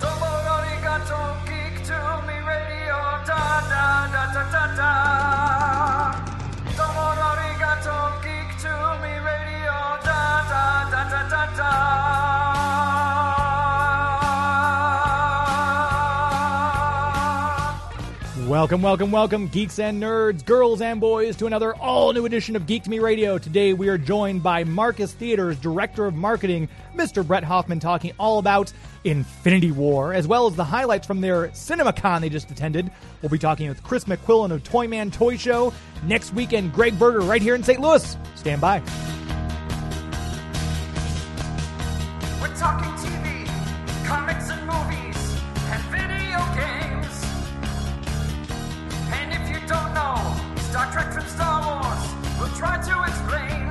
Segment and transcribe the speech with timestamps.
[0.00, 5.45] Domo arigato, geek to kick to me radio, da da da da da da.
[18.66, 22.66] Welcome, welcome, welcome, geeks and nerds, girls and boys, to another all new edition of
[22.66, 23.38] Geek to Me Radio.
[23.38, 27.24] Today we are joined by Marcus Theatres Director of Marketing, Mr.
[27.24, 28.72] Bret Hoffman, talking all about
[29.04, 32.90] Infinity War, as well as the highlights from their CinemaCon they just attended.
[33.22, 35.72] We'll be talking with Chris McQuillen of Toyman Toy Show
[36.02, 36.72] next weekend.
[36.72, 37.78] Gregg Berger right here in St.
[37.78, 38.16] Louis.
[38.34, 38.80] Stand by.
[42.40, 43.46] We're talking TV,
[44.04, 44.85] comics and movies,
[50.76, 52.04] Star Trek from Star Wars,
[52.38, 53.68] we'll try to explain.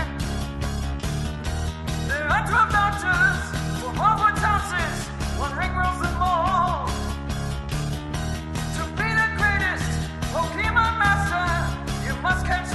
[2.08, 3.42] There are 12 doctors
[3.80, 6.88] four Hogwarts houses, one ring rules them all.
[8.74, 9.86] To be the greatest
[10.34, 11.46] Pokemon master,
[12.08, 12.75] you must catch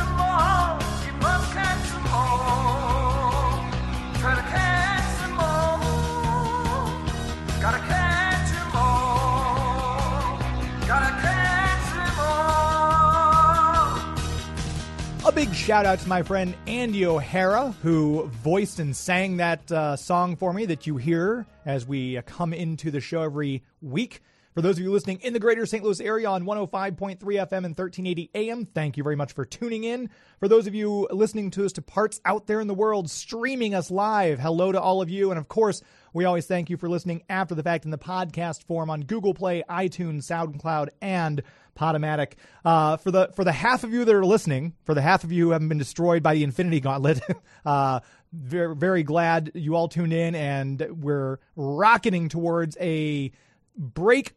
[15.46, 20.36] big shout out to my friend Andy O'Hara, who voiced and sang that uh, song
[20.36, 24.20] for me that you hear as we uh, come into the show every week.
[24.52, 25.82] For those of you listening in the greater St.
[25.82, 30.10] Louis area on 105.3 FM and 1380 AM, thank you very much for tuning in.
[30.41, 33.75] For those of you listening to us to parts out there in the world, streaming
[33.75, 35.30] us live, hello to all of you.
[35.30, 35.82] And of course,
[36.12, 39.32] we always thank you for listening after the fact in the podcast form on Google
[39.32, 41.42] Play, iTunes, SoundCloud, and
[41.80, 42.34] Podomatic.
[42.62, 45.32] Uh, for the for the half of you that are listening, for the half of
[45.32, 47.20] you who haven't been destroyed by the Infinity Gauntlet,
[47.64, 48.00] uh,
[48.32, 53.32] very very glad you all tuned in, and we're rocketing towards a
[53.76, 54.34] break,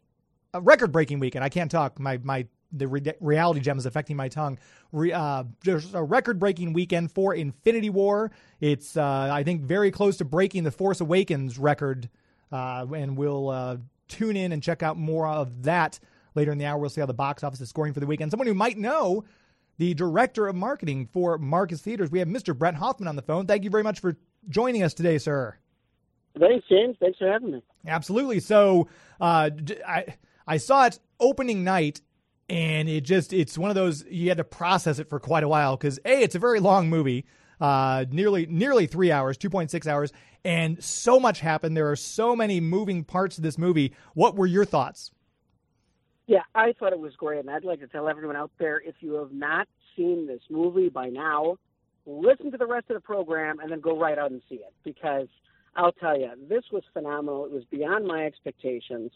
[0.54, 1.44] a record breaking weekend.
[1.44, 2.00] I can't talk.
[2.00, 4.58] My my the re- reality gem is affecting my tongue.
[4.94, 8.32] Re, uh, there's a record breaking weekend for Infinity War.
[8.62, 12.10] It's uh, I think very close to breaking the Force Awakens record,
[12.54, 13.78] uh, and we'll uh,
[14.08, 16.00] tune in and check out more of that
[16.36, 16.78] later in the hour.
[16.78, 18.32] We'll see how the box office is scoring for the weekend.
[18.32, 19.24] Someone who might know
[19.78, 22.12] the director of marketing for Marcus Theatres.
[22.12, 22.58] We have Mr.
[22.58, 23.48] Bret Hoffman on the phone.
[23.48, 24.18] Thank you very much for
[24.50, 25.58] joining us today, sir.
[26.40, 26.96] Thanks, James.
[27.00, 27.64] Thanks for having me.
[27.88, 28.40] Absolutely.
[28.40, 28.88] So
[29.22, 29.50] uh,
[29.88, 30.06] I
[30.48, 32.02] I saw it opening night,
[32.50, 35.48] and it just it's one of those you had to process it for quite a
[35.48, 37.26] while because a it's a very long movie,
[37.62, 40.12] uh, nearly nearly three hours, two point six hours,
[40.44, 41.78] and so much happened.
[41.78, 43.94] There are so many moving parts to this movie.
[44.14, 45.12] What were your thoughts?
[46.28, 48.96] Yeah, I thought it was great, and I'd like to tell everyone out there if
[49.02, 51.58] you have not seen this movie by now,
[52.06, 54.74] listen to the rest of the program and then go right out and see it
[54.84, 55.28] because
[55.76, 57.46] I'll tell you, this was phenomenal.
[57.46, 59.12] It was beyond my expectations.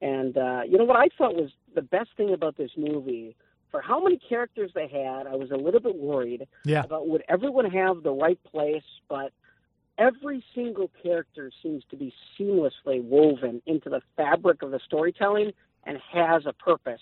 [0.00, 3.36] And uh, you know what I thought was the best thing about this movie?
[3.70, 6.82] For how many characters they had, I was a little bit worried Yeah.
[6.84, 9.32] about would everyone have the right place, but
[9.96, 15.52] every single character seems to be seamlessly woven into the fabric of the storytelling
[15.84, 17.00] and has a purpose.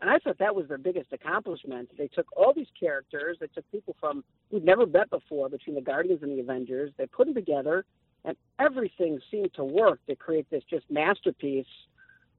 [0.00, 1.90] And I thought that was their biggest accomplishment.
[1.98, 5.82] They took all these characters, they took people from who'd never met before between the
[5.82, 7.84] Guardians and the Avengers, they put them together,
[8.24, 11.66] and everything seemed to work to create this just masterpiece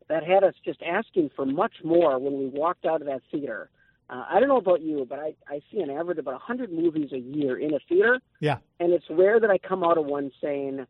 [0.09, 3.69] that had us just asking for much more when we walked out of that theater.
[4.09, 6.71] Uh, I don't know about you, but I, I see an average of about 100
[6.71, 8.57] movies a year in a theater, Yeah.
[8.79, 10.85] and it's rare that I come out of one saying,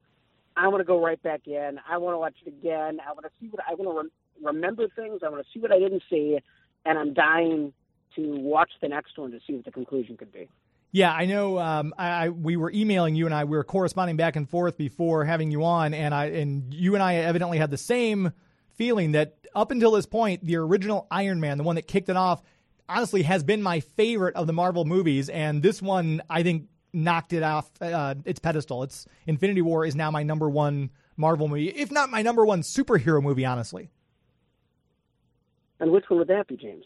[0.58, 1.80] I want to go right back in.
[1.88, 3.00] I want to watch it again.
[3.08, 5.22] I want to see what I want to remember things.
[5.24, 6.40] I want to see what I didn't see,
[6.86, 7.74] and I'm dying
[8.16, 10.50] to watch the next one to see what the conclusion could be.
[10.92, 11.58] Yeah, I know.
[11.58, 13.46] Um, I, I we were emailing you and I.
[13.46, 17.04] We were corresponding back and forth before having you on, and I and you and
[17.04, 18.34] I evidently had the same
[18.76, 22.18] feeling that up until this point, the original Iron Man, the one that kicked it
[22.18, 22.42] off,
[22.90, 27.32] honestly has been my favorite of the Marvel movies, and this one I think knocked
[27.32, 28.84] it off uh, its pedestal.
[28.84, 32.64] It's Infinity War is now my number one Marvel movie, if not my number one
[32.64, 33.46] superhero movie.
[33.46, 33.90] Honestly,
[35.82, 36.86] And which one would that be, James?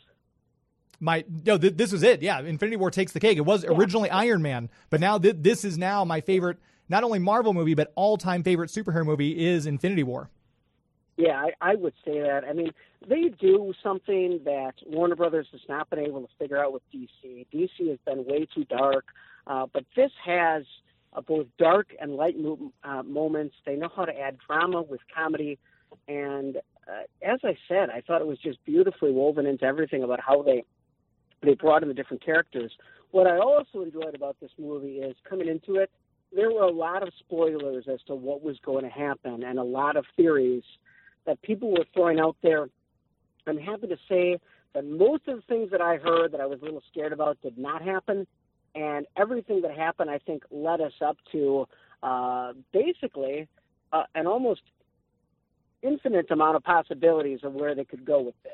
[1.00, 2.22] my no, th- this was it.
[2.22, 3.38] Yeah, Infinity War takes the cake.
[3.38, 6.58] It was originally Iron Man, but now th- this is now my favorite,
[6.90, 10.30] not only Marvel movie, but all time favorite superhero movie is Infinity War.
[11.18, 12.44] Yeah, I, I would say that.
[12.44, 12.72] I mean,
[13.08, 17.46] they do something that Warner Brothers has not been able to figure out with DC.
[17.54, 19.06] DC has been way too dark,
[19.48, 20.64] uh, but this has
[21.14, 23.56] uh, both dark and light mo- uh, moments.
[23.66, 25.58] They know how to add drama with comedy,
[26.08, 26.58] and
[26.88, 30.42] uh, as I said, I thought it was just beautifully woven into everything about how
[30.44, 30.64] they
[31.42, 32.72] they brought in the different characters.
[33.12, 35.92] What I also enjoyed about this movie is coming into it,
[36.36, 39.64] there were a lot of spoilers as to what was going to happen and a
[39.64, 40.64] lot of theories
[41.26, 42.68] that people were throwing out there.
[43.48, 44.40] I'm happy to say
[44.74, 47.42] that most of the things that I heard that I was a little scared about
[47.42, 48.28] did not happen.
[48.74, 51.68] And everything that happened, I think, led us up to
[52.04, 53.48] uh, basically
[53.94, 54.62] uh, an almost
[55.86, 58.54] infinite amount of possibilities of where they could go with this.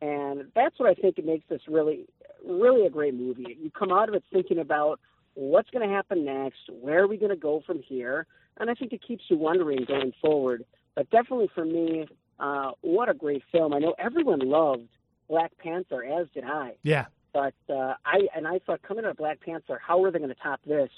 [0.00, 2.06] And that's what I think it makes this really,
[2.46, 3.56] really a great movie.
[3.60, 5.00] You come out of it thinking about
[5.34, 8.26] what's going to happen next, where are we going to go from here,
[8.58, 10.64] and I think it keeps you wondering going forward.
[10.94, 12.06] But definitely for me,
[12.40, 13.72] uh, what a great film!
[13.72, 14.88] I know everyone loved
[15.28, 16.72] Black Panther, as did I.
[16.82, 17.06] Yeah.
[17.32, 20.30] But uh, I and I thought coming out of Black Panther, how are they going
[20.30, 20.90] to top this?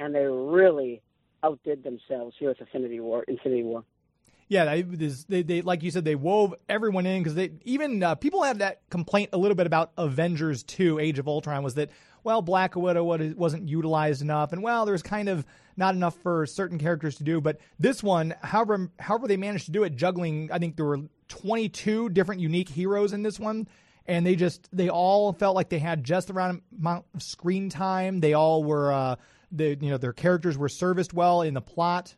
[0.00, 1.02] And they really
[1.44, 3.24] outdid themselves here with Infinity War.
[3.28, 3.84] Infinity War.
[4.48, 8.14] Yeah, they, they, they, like you said, they wove everyone in because they even uh,
[8.14, 11.90] people had that complaint a little bit about Avengers Two: Age of Ultron was that
[12.24, 13.04] well, Black Widow
[13.34, 15.44] wasn't utilized enough, and well, there's kind of
[15.76, 17.40] not enough for certain characters to do.
[17.40, 21.00] But this one, however, however they managed to do it, juggling, I think there were
[21.28, 23.68] 22 different unique heroes in this one,
[24.06, 27.68] and they just they all felt like they had just the right amount of screen
[27.68, 28.20] time.
[28.20, 29.16] They all were, uh,
[29.52, 32.14] the you know, their characters were serviced well in the plot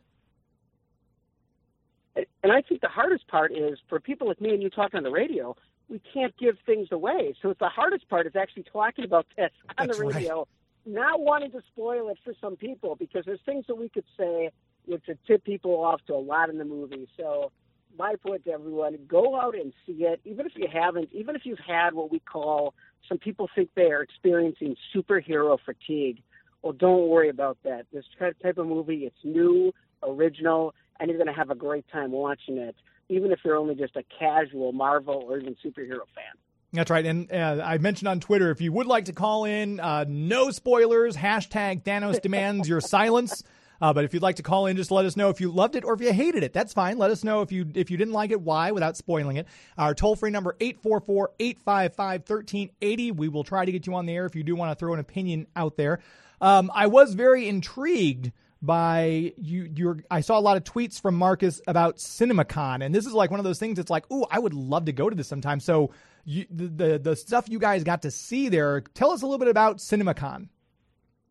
[2.43, 5.03] and I think the hardest part is for people like me and you talking on
[5.03, 5.55] the radio,
[5.89, 7.35] we can't give things away.
[7.41, 10.47] So it's the hardest part is actually talking about this on That's the radio, right.
[10.85, 14.51] not wanting to spoil it for some people because there's things that we could say
[14.85, 17.07] which would tip people off to a lot in the movie.
[17.17, 17.51] So
[17.97, 21.45] my point to everyone, go out and see it, even if you haven't, even if
[21.45, 22.73] you've had what we call
[23.07, 26.21] some people think they are experiencing superhero fatigue.
[26.61, 27.85] Well, don't worry about that.
[27.93, 29.73] This type of movie, it's new,
[30.03, 32.75] original, and you're going to have a great time watching it,
[33.09, 36.35] even if you're only just a casual Marvel or even superhero fan.
[36.73, 37.05] That's right.
[37.05, 40.51] And uh, I mentioned on Twitter if you would like to call in, uh, no
[40.51, 43.43] spoilers, hashtag Thanos demands your silence.
[43.79, 45.75] Uh, but if you'd like to call in, just let us know if you loved
[45.75, 46.51] it or if you hated it.
[46.51, 46.97] That's fine.
[46.97, 49.45] Let us know if you if you didn't like it, why, without spoiling it.
[49.77, 53.15] Our toll free number 844-855-1380.
[53.15, 54.93] We will try to get you on the air if you do want to throw
[54.93, 55.99] an opinion out there.
[56.41, 61.15] Um, I was very intrigued by you your I saw a lot of tweets from
[61.15, 64.39] Marcus about CinemaCon and this is like one of those things it's like oh I
[64.39, 65.59] would love to go to this sometime.
[65.59, 65.91] So
[66.25, 69.39] you, the, the the stuff you guys got to see there tell us a little
[69.39, 70.49] bit about CinemaCon.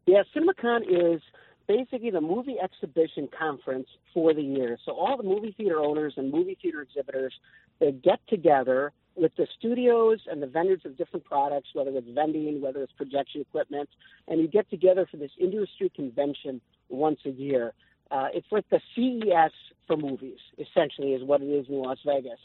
[0.07, 1.21] Yeah CinemaCon is
[1.67, 4.79] basically the movie exhibition conference for the year.
[4.85, 7.35] So all the movie theater owners and movie theater exhibitors
[7.81, 12.61] they get together with the studios and the vendors of different products, whether it's vending,
[12.61, 13.89] whether it's projection equipment,
[14.29, 17.73] and you get together for this industry convention once a year.
[18.11, 19.53] Uh, it's like the CES
[19.87, 22.39] for movies, essentially, is what it is in Las Vegas.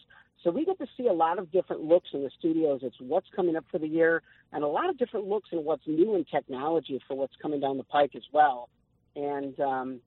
[0.44, 2.80] So we get to see a lot of different looks in the studios.
[2.84, 5.86] It's what's coming up for the year, and a lot of different looks in what's
[5.86, 8.70] new in technology for what's coming down the pike as well.
[9.16, 10.00] And um,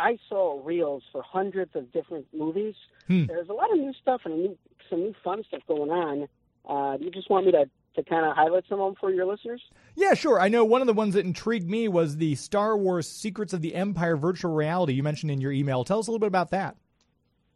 [0.00, 2.74] I saw reels for hundreds of different movies.
[3.06, 3.26] Hmm.
[3.26, 4.58] There's a lot of new stuff and new,
[4.88, 6.28] some new fun stuff going on.
[6.68, 7.66] Uh, you just want me to
[7.96, 9.60] to kind of highlight some of them for your listeners?
[9.96, 10.40] Yeah, sure.
[10.40, 13.62] I know one of the ones that intrigued me was the Star Wars Secrets of
[13.62, 15.82] the Empire virtual reality you mentioned in your email.
[15.82, 16.76] Tell us a little bit about that.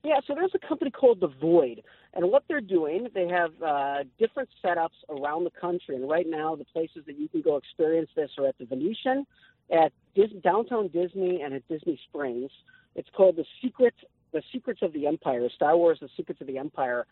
[0.02, 1.82] Yeah, so there's a company called The Void,
[2.12, 5.96] and what they're doing, they have uh, different setups around the country.
[5.96, 9.26] And right now, the places that you can go experience this are at the Venetian,
[9.70, 12.50] at Dis- downtown Disney, and at Disney Springs.
[12.94, 13.94] It's called the Secret,
[14.32, 17.06] the Secrets of the Empire, Star Wars: The Secrets of the Empire,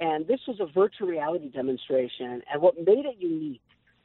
[0.00, 2.42] and this was a virtual reality demonstration.
[2.52, 3.62] And what made it unique,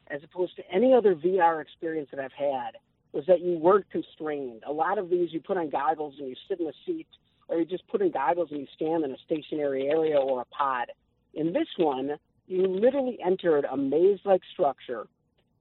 [0.09, 2.77] as opposed to any other VR experience that I've had,
[3.11, 4.63] was that you weren't constrained.
[4.67, 7.07] A lot of these, you put on goggles and you sit in a seat,
[7.47, 10.45] or you just put in goggles and you stand in a stationary area or a
[10.45, 10.91] pod.
[11.35, 15.07] In this one, you literally entered a maze-like structure,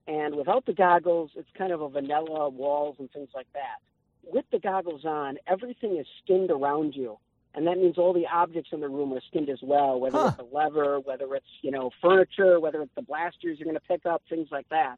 [0.07, 3.79] and without the goggles, it's kind of a vanilla walls and things like that.
[4.23, 7.17] With the goggles on, everything is skinned around you
[7.55, 10.31] and that means all the objects in the room are skinned as well, whether huh.
[10.31, 13.87] it's a lever, whether it's you know furniture, whether it's the blasters you're going to
[13.87, 14.97] pick up, things like that.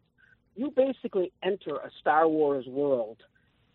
[0.56, 3.18] You basically enter a Star Wars world,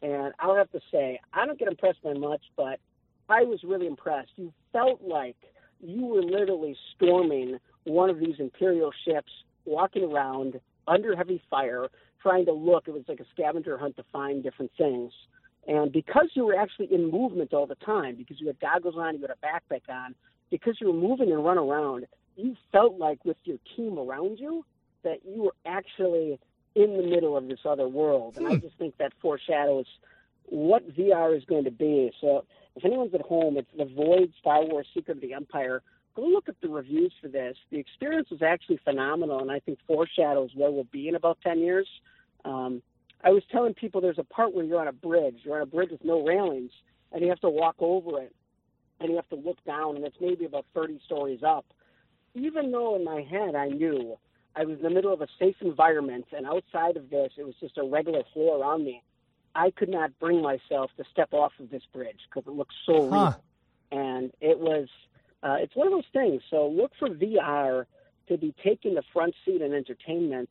[0.01, 2.81] and I'll have to say I don't get impressed by much, but
[3.29, 4.31] I was really impressed.
[4.37, 5.37] You felt like
[5.81, 9.33] you were literally storming one of these Imperial ships,
[9.67, 10.61] walking around
[10.91, 11.87] under heavy fire,
[12.21, 12.89] trying to look.
[12.89, 15.13] It was like a scavenger hunt to find different things.
[15.67, 19.17] And because you were actually in movement all the time, because you had goggles on,
[19.17, 20.15] you had a backpack on,
[20.51, 22.07] because you were moving and run around,
[22.37, 24.65] you felt like with your team around you
[25.05, 26.39] that you were actually
[26.75, 28.37] in the middle of this other world.
[28.37, 28.61] And I hmm.
[28.61, 29.87] just think that foreshadows
[30.45, 32.11] what VR is going to be.
[32.21, 32.45] So
[32.77, 35.83] if anyone's at home, it's The Void Star Wars Secret of the Empire.
[36.17, 37.57] Go look at the reviews for this.
[37.71, 41.61] The experience was actually phenomenal, and I think foreshadows where we'll be in about 10
[41.61, 41.89] years.
[42.45, 42.83] Um,
[43.23, 45.41] I was telling people there's a part where you're on a bridge.
[45.45, 46.73] You're on a bridge with no railings,
[47.13, 48.35] and you have to walk over it,
[48.99, 51.65] and you have to look down, and it's maybe about 30 stories up.
[52.35, 54.19] Even though in my head I knew
[54.57, 57.55] I was in the middle of a safe environment, and outside of this, it was
[57.61, 59.03] just a regular floor around me.
[59.55, 63.07] I could not bring myself to step off of this bridge because it looked so
[63.09, 63.09] Huh.
[63.11, 63.45] real,
[63.93, 64.89] and it was.
[65.43, 66.43] Uh, it's one of those things.
[66.51, 67.87] So look for VR
[68.29, 70.49] to be taking the front seat in entertainment,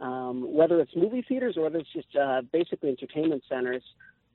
[0.00, 3.82] um, whether it's movie theaters or whether it's just uh, basically entertainment centers.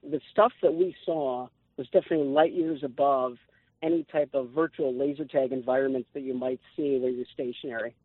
[0.04, 3.38] The stuff that we saw was definitely light years above
[3.82, 7.96] any type of virtual laser tag environments that you might see where you're stationary.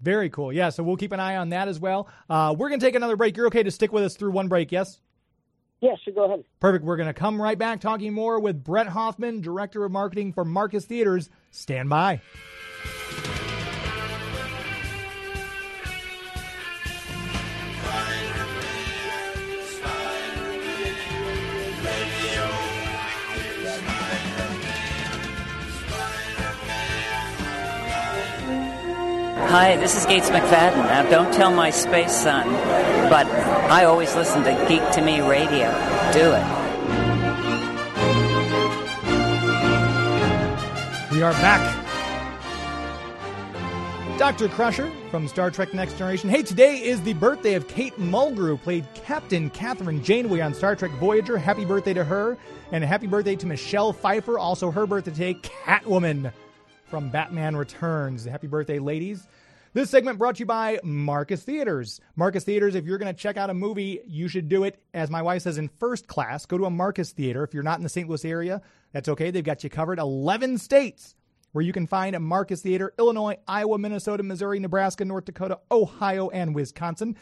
[0.00, 0.52] Very cool.
[0.52, 2.08] Yeah, so we'll keep an eye on that as well.
[2.28, 3.36] Uh, we're going to take another break.
[3.36, 5.00] You're okay to stick with us through one break, yes?
[5.84, 6.42] Yeah, sure, go ahead.
[6.60, 6.82] Perfect.
[6.82, 10.42] We're going to come right back talking more with Bret Hoffman, Director of Marketing for
[10.42, 11.28] Marcus Theatres.
[11.50, 12.22] Stand by.
[29.56, 30.78] Hi, this is Gates McFadden.
[30.78, 32.44] Now, don't tell my space son,
[33.08, 33.24] but
[33.70, 35.70] I always listen to Geek to Me Radio.
[36.12, 36.44] Do it.
[41.12, 41.62] We are back.
[44.18, 44.48] Dr.
[44.48, 46.28] Crusher from Star Trek Next Generation.
[46.28, 50.90] Hey, today is the birthday of Kate Mulgrew, played Captain Catherine Janeway on Star Trek
[50.98, 51.38] Voyager.
[51.38, 52.36] Happy birthday to her.
[52.72, 56.32] And happy birthday to Michelle Pfeiffer, also her birthday today, Catwoman
[56.86, 58.24] from Batman Returns.
[58.24, 59.28] Happy birthday, ladies.
[59.74, 62.00] This segment brought to you by Marcus Theatres.
[62.14, 65.10] Marcus Theatres, if you're going to check out a movie, you should do it, as
[65.10, 66.46] my wife says, in first class.
[66.46, 67.42] Go to a Marcus Theatre.
[67.42, 68.08] If you're not in the St.
[68.08, 68.62] Louis area,
[68.92, 69.32] that's okay.
[69.32, 69.98] They've got you covered.
[69.98, 71.16] 11 states
[71.50, 76.28] where you can find a Marcus Theatre Illinois, Iowa, Minnesota, Missouri, Nebraska, North Dakota, Ohio,
[76.28, 77.16] and Wisconsin.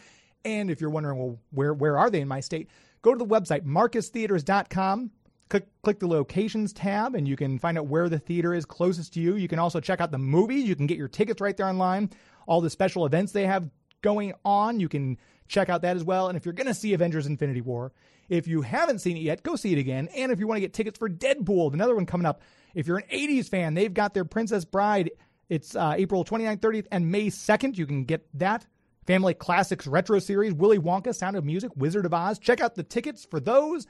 [0.45, 2.69] And if you're wondering, well, where, where are they in my state?
[3.01, 5.09] Go to the website, marcustheatres.com.
[5.49, 9.13] Click, click the locations tab, and you can find out where the theater is closest
[9.13, 9.35] to you.
[9.35, 10.67] You can also check out the movies.
[10.67, 12.09] You can get your tickets right there online.
[12.47, 13.69] All the special events they have
[14.01, 16.27] going on, you can check out that as well.
[16.27, 17.91] And if you're going to see Avengers Infinity War,
[18.29, 20.09] if you haven't seen it yet, go see it again.
[20.15, 22.41] And if you want to get tickets for Deadpool, another one coming up,
[22.73, 25.11] if you're an 80s fan, they've got their Princess Bride.
[25.49, 27.77] It's uh, April 29th, 30th, and May 2nd.
[27.77, 28.65] You can get that.
[29.05, 32.39] Family Classics Retro Series, Willy Wonka, Sound of Music, Wizard of Oz.
[32.39, 33.85] Check out the tickets for those.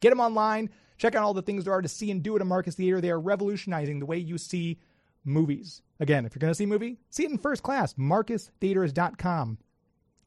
[0.00, 0.70] Get them online.
[0.96, 3.00] Check out all the things there are to see and do at a Marcus Theatre.
[3.00, 4.78] They are revolutionizing the way you see
[5.24, 5.82] movies.
[6.00, 7.94] Again, if you're going to see a movie, see it in first class.
[7.94, 9.58] MarcusTheatres.com.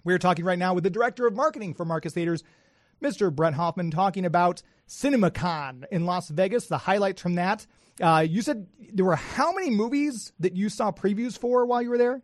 [0.04, 2.44] We're talking right now with the Director of Marketing for Marcus Theatres,
[3.02, 3.34] Mr.
[3.34, 7.68] Bret Hoffman, talking about CinemaCon in Las Vegas, the highlights from that.
[8.02, 11.90] Uh, you said there were how many movies that you saw previews for while you
[11.90, 12.22] were there?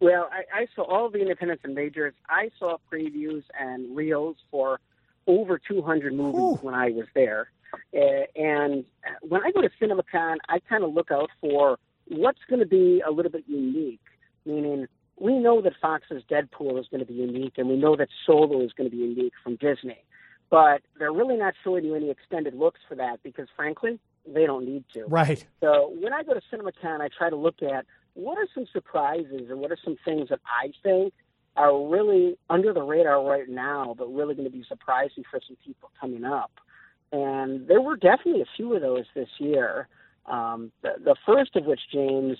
[0.00, 2.14] Well, I, I saw all the independents and majors.
[2.28, 4.80] I saw previews and reels for
[5.26, 6.58] over 200 movies Whew.
[6.62, 7.50] when I was there.
[7.94, 8.84] Uh, and
[9.22, 13.02] when I go to CinemaCon, I kind of look out for what's going to be
[13.06, 14.00] a little bit unique.
[14.46, 14.86] Meaning,
[15.18, 18.62] we know that Fox's Deadpool is going to be unique, and we know that Solo
[18.62, 20.02] is going to be unique from Disney.
[20.48, 24.64] But they're really not showing you any extended looks for that because, frankly, they don't
[24.64, 25.04] need to.
[25.04, 25.44] Right.
[25.60, 29.48] So when I go to CinemaCon, I try to look at what are some surprises
[29.48, 31.12] and what are some things that I think
[31.56, 35.56] are really under the radar right now, but really going to be surprising for some
[35.64, 36.50] people coming up.
[37.12, 39.88] And there were definitely a few of those this year.
[40.26, 42.36] Um, the, the first of which, James,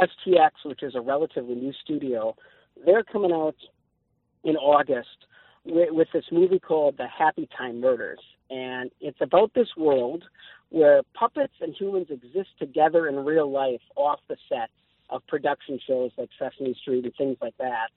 [0.00, 2.34] STX, which is a relatively new studio,
[2.84, 3.56] they're coming out
[4.44, 5.26] in August
[5.64, 8.20] with, with this movie called The Happy Time Murders.
[8.50, 10.24] And it's about this world
[10.70, 14.70] where puppets and humans exist together in real life off the set
[15.10, 17.88] of production shows like Sesame Street and things like that.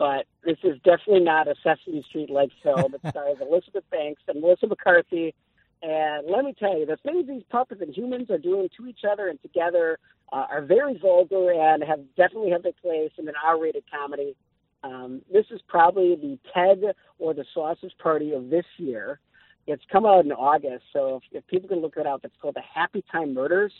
[0.00, 2.94] But this is definitely not a Sesame Street like film.
[3.04, 5.34] It stars Elizabeth Banks and Melissa McCarthy.
[5.82, 9.00] And let me tell you, the things these puppets and humans are doing to each
[9.10, 9.98] other and together
[10.32, 14.34] uh, are very vulgar and have definitely have their place in an R-rated comedy.
[14.82, 19.20] Um, this is probably the Ted or the Sausage Party of this year.
[19.66, 22.56] It's come out in August, so if, if people can look it up, it's called
[22.56, 23.72] The Happy Time Murders.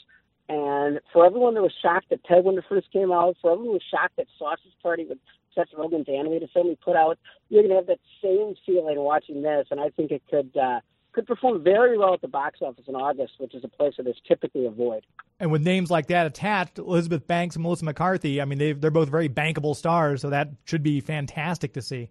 [0.50, 3.68] And for everyone that was shocked that Ted when it first came out, for everyone
[3.68, 5.18] who was shocked that Sausage Party with
[5.54, 9.42] Seth Rogen's animated film he put out, you're going to have that same feeling watching
[9.42, 10.80] this, and I think it could uh,
[11.12, 14.06] could perform very well at the box office in August, which is a place that
[14.06, 15.04] is typically avoid.
[15.40, 18.90] And with names like that attached, Elizabeth Banks and Melissa McCarthy, I mean, they they're
[18.90, 22.10] both very bankable stars, so that should be fantastic to see.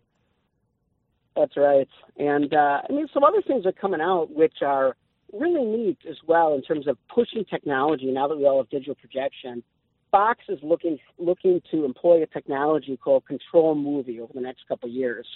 [1.36, 1.88] That's right.
[2.18, 4.96] And uh, I mean, some other things are coming out which are
[5.32, 8.12] really neat as well in terms of pushing technology.
[8.12, 9.64] Now that we all have digital projection,
[10.12, 14.96] Fox is looking looking to employ a technology called CtrlMovie over the next couple of
[14.96, 15.28] years.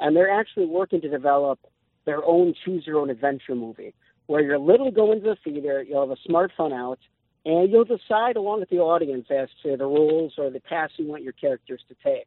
[0.00, 1.60] and they're actually working to develop
[2.06, 3.94] their own choose your own adventure movie,
[4.26, 6.98] where you're literally going to the theater, you'll have a smartphone out,
[7.44, 11.06] and you'll decide along with the audience as to the rules or the paths you
[11.06, 12.26] want your characters to take,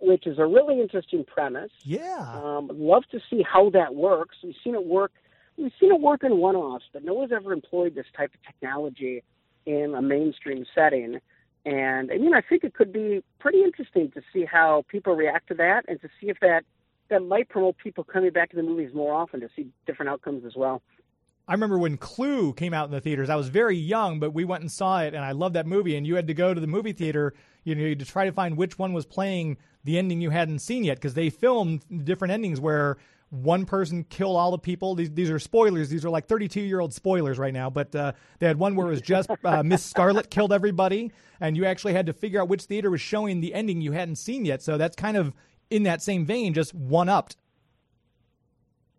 [0.00, 1.70] which is a really interesting premise.
[1.82, 2.40] Yeah.
[2.42, 4.36] Um, love to see how that works.
[4.42, 5.12] We've seen it work.
[5.56, 9.24] We've seen it work in one-offs, but no one's ever employed this type of technology
[9.68, 11.20] in a mainstream setting.
[11.66, 15.48] And I mean, I think it could be pretty interesting to see how people react
[15.48, 16.64] to that, and to see if that
[17.10, 20.44] that might promote people coming back to the movies more often to see different outcomes
[20.44, 20.82] as well.
[21.46, 23.30] I remember when Clue came out in the theaters.
[23.30, 25.96] I was very young, but we went and saw it, and I loved that movie.
[25.96, 27.32] And you had to go to the movie theater,
[27.64, 30.84] you know, to try to find which one was playing the ending you hadn't seen
[30.84, 32.98] yet, because they filmed different endings where
[33.30, 34.94] one person killed all the people.
[34.94, 35.88] These these are spoilers.
[35.88, 37.68] These are like 32 year old spoilers right now.
[37.70, 41.56] But uh, they had one where it was just uh, Miss Scarlet killed everybody, and
[41.56, 44.44] you actually had to figure out which theater was showing the ending you hadn't seen
[44.44, 44.62] yet.
[44.62, 45.34] So that's kind of
[45.70, 47.36] in that same vein, just one upped.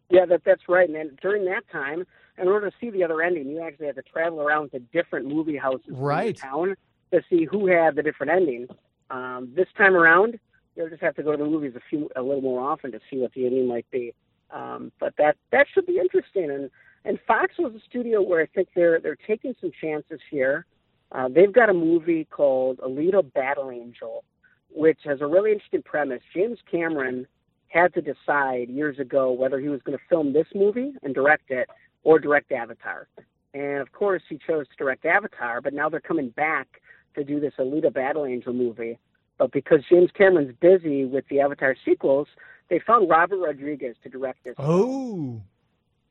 [0.09, 0.87] Yeah, that that's right.
[0.87, 2.05] And then during that time,
[2.37, 5.27] in order to see the other ending, you actually had to travel around to different
[5.27, 6.27] movie houses right.
[6.27, 6.75] in town
[7.11, 8.67] to see who had the different ending.
[9.11, 10.39] Um, this time around,
[10.79, 12.99] you'll just have to go to the movies a few a little more often to
[13.11, 14.13] see what the ending might be.
[14.49, 16.49] Um, but that that should be interesting.
[16.49, 16.71] And
[17.05, 20.65] and Fox was a studio where I think they're they're taking some chances here.
[21.11, 24.23] Uh, they've got a movie called Alita Battle Angel,
[24.71, 26.21] which has a really interesting premise.
[26.33, 27.27] James Cameron
[27.67, 31.51] had to decide years ago whether he was going to film this movie and direct
[31.51, 31.67] it
[32.03, 33.07] or direct Avatar.
[33.53, 36.81] And of course, he chose to direct Avatar, but now they're coming back
[37.15, 38.97] to do this Alita Battle Angel movie.
[39.39, 42.27] But because James Cameron's busy with the Avatar sequels,
[42.69, 44.53] they found Robert Rodriguez to direct this.
[44.59, 45.41] Oh.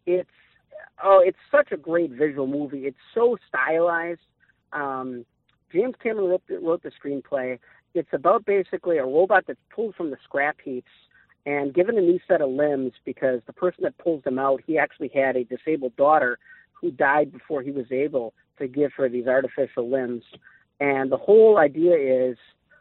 [0.06, 0.28] It's
[1.04, 2.86] oh, it's such a great visual movie.
[2.86, 4.20] It's so stylized.
[4.72, 5.24] Um,
[5.72, 7.58] James Cameron wrote the, wrote the screenplay.
[7.94, 10.90] It's about basically a robot that's pulled from the scrap heaps
[11.46, 14.78] and given a new set of limbs because the person that pulls them out, he
[14.78, 16.38] actually had a disabled daughter
[16.72, 20.24] who died before he was able to give her these artificial limbs.
[20.80, 21.96] And the whole idea
[22.30, 22.36] is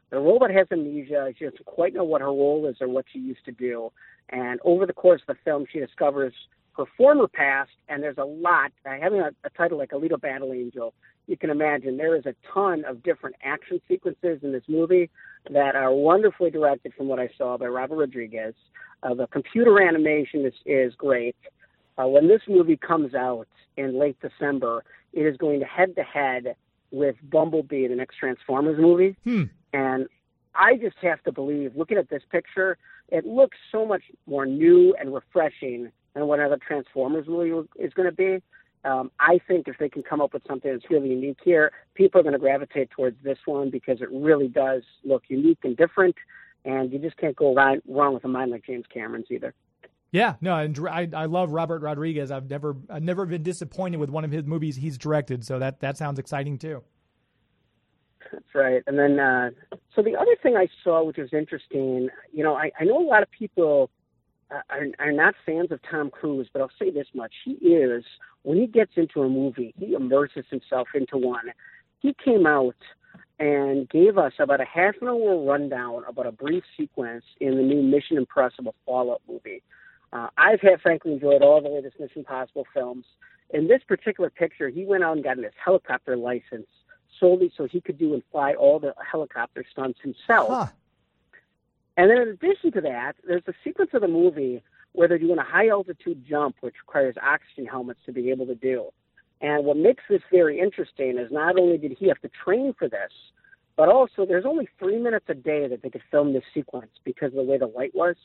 [0.10, 1.34] the robot has amnesia.
[1.38, 3.92] She doesn't quite know what her role is or what she used to do.
[4.30, 6.34] And over the course of the film, she discovers
[6.78, 8.72] her former past, and there's a lot.
[8.86, 10.94] Having a, a title like Alita Battle Angel,
[11.28, 15.10] you can imagine there is a ton of different action sequences in this movie
[15.50, 18.54] that are wonderfully directed from what I saw by Robert Rodriguez.
[19.04, 21.36] Uh, the computer animation is, is great.
[21.98, 26.04] Uh, when this movie comes out in late December, it is going to head to
[26.04, 26.56] head
[26.92, 29.16] with Bumblebee, the next Transformers movie.
[29.24, 29.44] Hmm.
[29.74, 30.08] And
[30.56, 32.78] I just have to believe, looking at this picture,
[33.10, 38.10] it looks so much more new and refreshing than what another Transformers movie is going
[38.10, 38.42] to be.
[38.84, 42.20] Um, I think if they can come up with something that's really unique here, people
[42.20, 46.16] are going to gravitate towards this one because it really does look unique and different,
[46.64, 49.54] and you just can't go wrong, wrong with a mind like James Cameron's either.
[50.12, 52.32] Yeah, no, and I, I love Robert Rodriguez.
[52.32, 55.44] I've never I've never been disappointed with one of his movies he's directed.
[55.46, 56.82] So that that sounds exciting too.
[58.32, 58.84] That's right.
[58.88, 59.50] And then, uh,
[59.96, 63.08] so the other thing I saw, which was interesting, you know, I, I know a
[63.08, 63.90] lot of people
[64.52, 68.04] uh, are, are not fans of Tom Cruise, but I'll say this much: he is.
[68.44, 71.52] When he gets into a movie, he immerses himself into one.
[72.00, 72.76] He came out
[73.40, 77.62] and gave us about a half an hour rundown about a brief sequence in the
[77.62, 79.62] new Mission Impossible Fallout movie.
[80.14, 83.06] Uh, I've had frankly enjoyed all the latest Mission Impossible films.
[83.52, 86.68] In this particular picture, he went out and got his helicopter license
[87.20, 90.50] solely so he could do and fly all the helicopter stunts himself.
[90.50, 90.66] Huh.
[91.98, 94.62] And then in addition to that, there's a sequence of the movie
[94.94, 98.56] where they're doing a high altitude jump, which requires oxygen helmets to be able to
[98.56, 98.90] do.
[99.42, 102.88] And what makes this very interesting is not only did he have to train for
[102.88, 103.12] this,
[103.76, 107.28] but also there's only three minutes a day that they could film this sequence because
[107.28, 108.16] of the way the light was.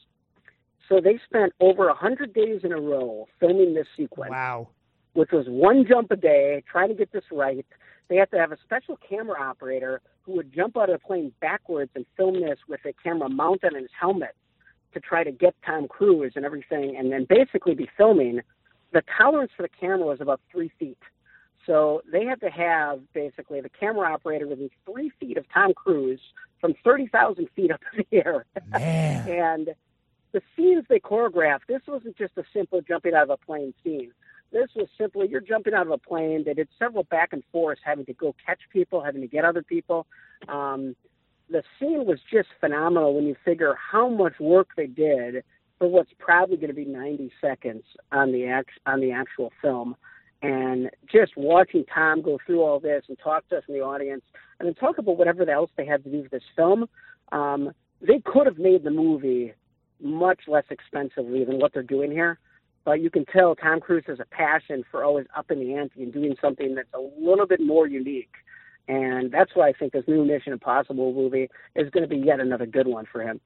[0.89, 4.69] So they spent over a hundred days in a row filming this sequence, Wow.
[5.13, 7.67] which was one jump a day, trying to get this right.
[8.13, 11.33] They had to have a special camera operator who would jump out of the plane
[11.41, 14.37] backwards and film this with a camera mounted on his helmet
[14.93, 18.43] to try to get Tom Cruise and everything, and then basically be filming.
[18.93, 20.99] The tolerance for the camera was about three feet.
[21.65, 26.21] So they had to have basically the camera operator within three feet of Tom Cruise
[26.61, 28.45] from 30,000 feet up in the air.
[28.75, 29.71] And
[30.33, 34.13] the scenes they choreographed, this wasn't just a simple jumping out of a plane scene.
[34.53, 36.45] This was simply you're jumping out of a plane.
[36.45, 39.63] They did several back and forths, having to go catch people, having to get other
[39.63, 40.07] people.
[40.49, 40.95] Um,
[41.51, 45.43] the scene was just phenomenal when you figure how much work they did
[45.79, 49.97] for what's probably going to be 90 seconds on the act, on the actual film.
[50.43, 54.23] And just watching Tom go through all this and talk to us in the audience,
[54.59, 56.89] and then talk about whatever else they had to do for this film,
[57.31, 59.55] um, they could have made the movie
[60.01, 62.39] much less expensively than what they're doing here.
[62.85, 66.13] But you can tell Tom Cruise has a passion for always upping the ante and
[66.13, 68.35] doing something that's a little bit more unique.
[68.89, 72.41] And that's why I think this new Mission Impossible movie is going to be yet
[72.41, 73.41] another good one for him.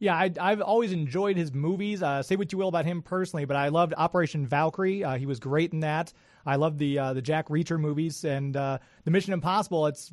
[0.00, 2.02] Yeah, I, have always enjoyed his movies.
[2.02, 5.04] Uh, say what you will about him personally, but I loved Operation Valkyrie.
[5.04, 6.14] Uh, he was great in that.
[6.46, 9.86] I love the uh, the Jack Reacher movies and uh, the Mission Impossible.
[9.86, 10.10] It's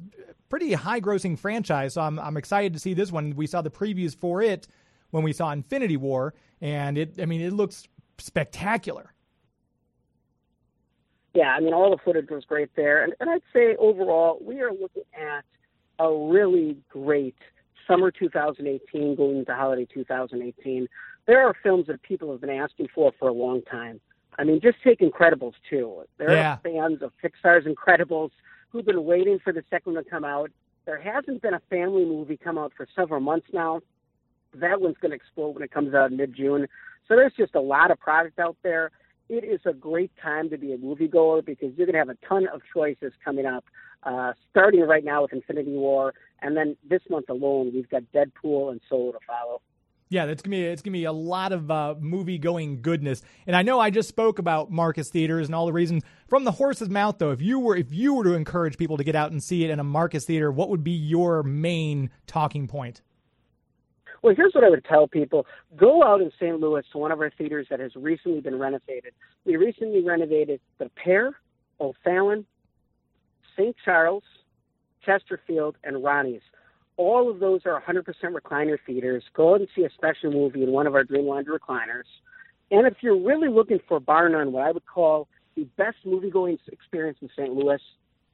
[0.49, 3.33] pretty high grossing franchise, so I'm I'm excited to see this one.
[3.37, 4.67] We saw the previews for it
[5.11, 7.87] when we saw Infinity War, and it I mean it looks
[8.17, 9.13] spectacular.
[11.33, 14.61] Yeah, I mean all the footage was great there, and, and I'd say overall we
[14.61, 15.45] are looking at
[15.99, 17.35] a really great
[17.87, 20.87] summer 2018 going into holiday 2018,
[21.25, 23.99] there are films that people have been asking for for a long time.
[24.37, 26.03] I mean, just take Incredibles 2.
[26.17, 26.53] There yeah.
[26.53, 28.29] are fans of Pixar's Incredibles
[28.69, 30.51] who've been waiting for the second one to come out.
[30.85, 33.81] There hasn't been a family movie come out for several months now.
[34.53, 36.67] That one's going to explode when it comes out mid June.
[37.07, 38.91] So there's just a lot of product out there.
[39.29, 42.25] It is a great time to be a moviegoer because you're going to have a
[42.27, 43.65] ton of choices coming up,
[44.03, 48.71] uh, starting right now with Infinity War and then this month alone, we've got Deadpool
[48.71, 49.61] and Solo to follow.
[50.09, 53.21] Yeah, that's gonna be it's gonna be a lot of uh, movie going goodness.
[53.45, 56.51] And I know I just spoke about Marcus Theatres and all the reasons from the
[56.51, 57.17] horse's mouth.
[57.17, 59.65] Though, if you were if you were to encourage people to get out and see
[59.65, 63.01] it in a Marcus Theatre, what would be your main talking point?
[64.27, 65.45] Well, here's what I would tell people:
[65.77, 66.59] go out in St.
[66.59, 69.13] Louis to one of our theaters that has recently been renovated.
[69.45, 71.33] We recently renovated Des Peres,
[71.79, 72.45] O'Fallon,
[73.55, 73.73] St.
[73.85, 74.23] Charles,
[75.05, 76.41] Chesterfield, and Ronnie's.
[76.97, 79.23] All of those are 100% recliner theaters.
[79.33, 82.03] Go out and see a special movie in one of our Dreamland recliners.
[82.69, 86.57] And if you're really looking for bar none, what I would call the best movie-going
[86.69, 87.53] experience in St.
[87.53, 87.79] Louis,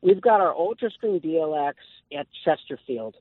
[0.01, 1.73] we've got our Ultra Screen DLX
[2.17, 3.15] at Chesterfield.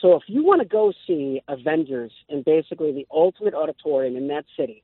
[0.00, 4.44] So if you want to go see Avengers in basically the ultimate auditorium in that
[4.56, 4.82] city,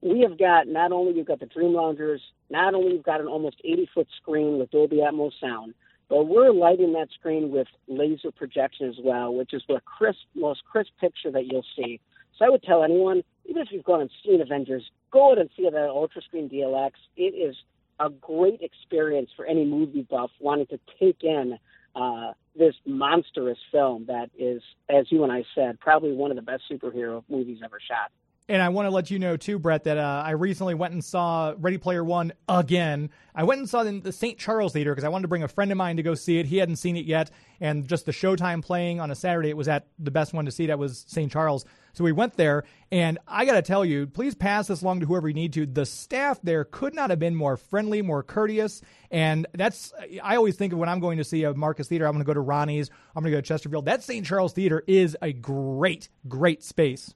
[0.00, 3.26] we have got not only you've got the Dream Loungers, not only we've got an
[3.26, 5.74] almost 80 foot screen with Dolby Atmos sound,
[6.08, 10.62] but we're lighting that screen with laser projection as well, which is the crisp, most
[10.64, 12.00] crisp picture that you'll see.
[12.38, 15.48] So I would tell anyone, even if you've gone and seen Avengers, go out and
[15.56, 16.92] see that Ultra Screen DLX.
[17.16, 17.56] It is
[18.00, 21.58] a great experience for any movie buff wanting to take in
[21.94, 26.42] uh, this monstrous film that is, as you and I said, probably one of the
[26.42, 28.10] best superhero movies ever shot.
[28.46, 31.02] And I want to let you know too, Bret, that uh, I recently went and
[31.02, 33.08] saw Ready Player One again.
[33.34, 34.38] I went and saw it in the St.
[34.38, 36.44] Charles Theater because I wanted to bring a friend of mine to go see it.
[36.44, 39.66] He hadn't seen it yet, and just the showtime playing on a Saturday, it was
[39.66, 40.66] at the best one to see.
[40.66, 41.32] That was St.
[41.32, 41.64] Charles.
[41.94, 45.06] So we went there, and I got to tell you, please pass this along to
[45.06, 45.64] whoever you need to.
[45.64, 50.56] The staff there could not have been more friendly, more courteous, and that's I always
[50.56, 52.04] think of when I'm going to see a Marcus Theatre.
[52.04, 52.90] I'm going to go to Ronnie's.
[53.16, 53.86] I'm going to go to Chesterfield.
[53.86, 54.26] That St.
[54.26, 57.14] Charles Theater is a great, great space.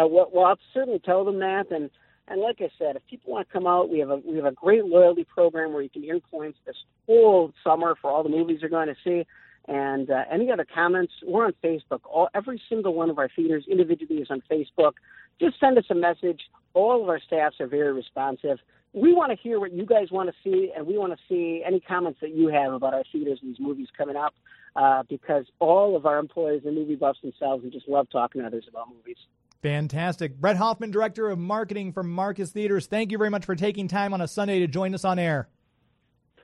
[0.00, 1.90] Uh, well, well, I'll certainly tell them that, and
[2.28, 4.44] and like I said, if people want to come out, we have a we have
[4.44, 8.28] a great loyalty program where you can earn points this whole summer for all the
[8.28, 9.26] movies you're going to see.
[9.68, 12.00] And uh, any other comments, we're on Facebook.
[12.04, 14.92] All every single one of our theaters individually is on Facebook.
[15.40, 16.40] Just send us a message.
[16.72, 18.58] All of our staffs are very responsive.
[18.92, 21.62] We want to hear what you guys want to see, and we want to see
[21.66, 24.34] any comments that you have about our theaters and these movies coming up,
[24.76, 28.46] uh, because all of our employees are movie buffs themselves and just love talking to
[28.46, 29.18] others about movies.
[29.62, 30.40] Fantastic.
[30.40, 34.14] Bret Hoffman, Director of Marketing for Marcus Theatres, thank you very much for taking time
[34.14, 35.48] on a Sunday to join us on air.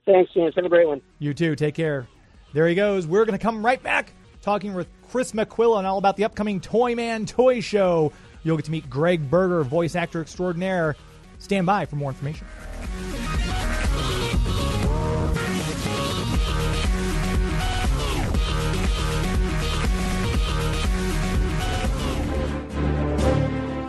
[0.05, 0.55] Thanks, James.
[0.55, 1.01] Have a great one.
[1.19, 1.57] You too.
[1.57, 2.07] Take care.
[2.53, 3.07] There he goes.
[3.07, 7.27] We're going to come right back talking with Chris McQuillen all about the upcoming Toyman
[7.27, 8.13] Toy Show.
[8.45, 10.95] You'll get to meet Gregg Berger, voice actor extraordinaire.
[11.39, 12.47] Stand by for more information.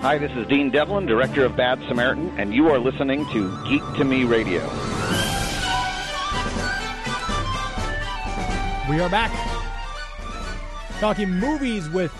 [0.01, 3.81] Hi, this is Dean Devlin, director of Bad Samaritan, and you are listening to Geek
[3.97, 4.61] to Me Radio.
[8.87, 9.31] We are back
[10.99, 12.13] talking movies with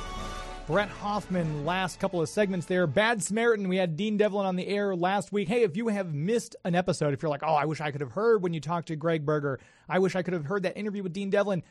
[0.65, 1.65] Bret Hoffman.
[1.65, 2.87] Last couple of segments there.
[2.87, 5.47] Bad Samaritan, we had Dean Devlin on the air last week.
[5.47, 8.01] Hey, if you have missed an episode, if you're like, oh, I wish I could
[8.01, 10.77] have heard when you talked to Gregg Berger, I wish I could have heard that
[10.77, 11.63] interview with Dean Devlin,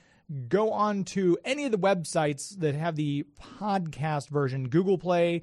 [0.49, 3.27] go on to any of the websites that have the
[3.61, 5.43] podcast version Google Play,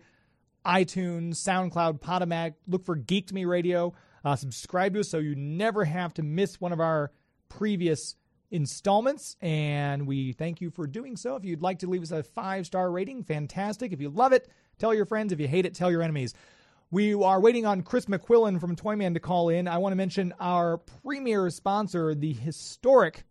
[0.65, 2.55] iTunes, SoundCloud, Podomatic.
[2.67, 3.93] Look for Geek to Me Radio.
[4.23, 7.11] Uh, subscribe to us so you never have to miss one of our
[7.49, 8.15] previous
[8.51, 9.35] installments.
[9.41, 11.35] And we thank you for doing so.
[11.35, 13.91] If you'd like to leave us a five star rating, fantastic.
[13.91, 14.47] If you love it,
[14.77, 15.33] tell your friends.
[15.33, 16.33] If you hate it, tell your enemies.
[16.91, 19.67] We are waiting on Chris McQuillen from Toyman to call in.
[19.67, 23.23] I want to mention our premier sponsor, the historic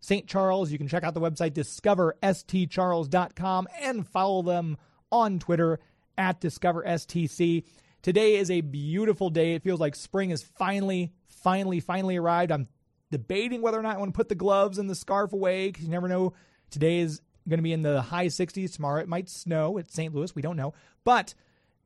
[0.00, 0.26] St.
[0.26, 0.72] Charles.
[0.72, 4.78] You can check out the website discoverstcharles.com and follow them
[5.12, 5.78] on Twitter
[6.20, 7.64] at Discover STC.
[8.02, 9.54] Today is a beautiful day.
[9.54, 12.52] It feels like spring has finally, finally, finally arrived.
[12.52, 12.68] I'm
[13.10, 15.84] debating whether or not I want to put the gloves and the scarf away because
[15.84, 16.34] you never know.
[16.70, 18.74] Today is going to be in the high 60s.
[18.74, 20.14] Tomorrow it might snow at St.
[20.14, 20.34] Louis.
[20.34, 20.74] We don't know.
[21.04, 21.32] But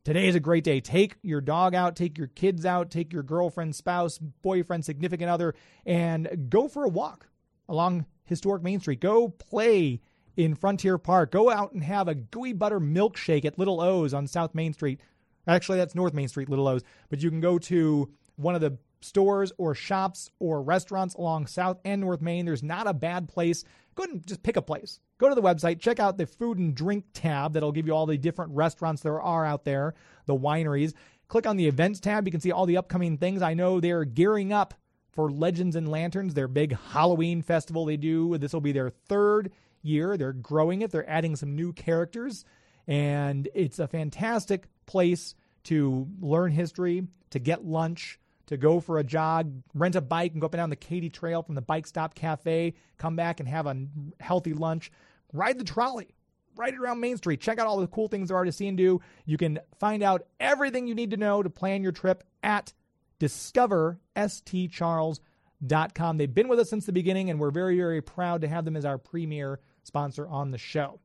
[0.02, 0.80] today is a great day.
[0.80, 5.54] Take your dog out, take your kids out, take your girlfriend, spouse, boyfriend, significant other,
[5.86, 7.28] and go for a walk
[7.68, 9.00] along historic Main Street.
[9.00, 10.00] Go play
[10.36, 11.30] in Frontier Park.
[11.30, 15.00] Go out and have a gooey butter milkshake at Little O's on South Main Street.
[15.46, 16.82] Actually, that's North Main Street, Little O's.
[17.08, 21.78] But you can go to one of the stores or shops or restaurants along South
[21.84, 22.46] and North Main.
[22.46, 23.64] There's not a bad place.
[23.94, 25.00] Go ahead and just pick a place.
[25.18, 28.06] Go to the website, check out the food and drink tab that'll give you all
[28.06, 29.94] the different restaurants there are out there,
[30.26, 30.94] the wineries.
[31.28, 32.26] Click on the events tab.
[32.26, 33.42] You can see all the upcoming things.
[33.42, 34.74] I know they're gearing up
[35.12, 38.36] for Legends and Lanterns, their big Halloween festival they do.
[38.38, 39.52] This will be their third
[39.84, 40.16] year.
[40.16, 42.44] They're growing it, they're adding some new characters,
[42.86, 49.04] and it's a fantastic place to learn history, to get lunch, to go for a
[49.04, 51.86] jog, rent a bike, and go up and down the Katy Trail from the Bike
[51.86, 53.86] Stop Cafe, come back and have a
[54.20, 54.92] healthy lunch,
[55.32, 56.14] ride the trolley.
[56.56, 57.40] Right around Main Street.
[57.40, 59.00] Check out all the cool things there are to see and do.
[59.24, 62.72] You can find out everything you need to know to plan your trip at
[63.18, 66.16] discoverstcharles.com.
[66.16, 68.76] They've been with us since the beginning, and we're very, very proud to have them
[68.76, 71.00] as our premier sponsor on the show.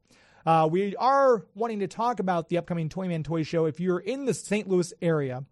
[0.46, 3.66] Uh, we are wanting to talk about the upcoming Toyman Toy Show.
[3.66, 4.68] If you're in the St.
[4.68, 5.44] Louis area,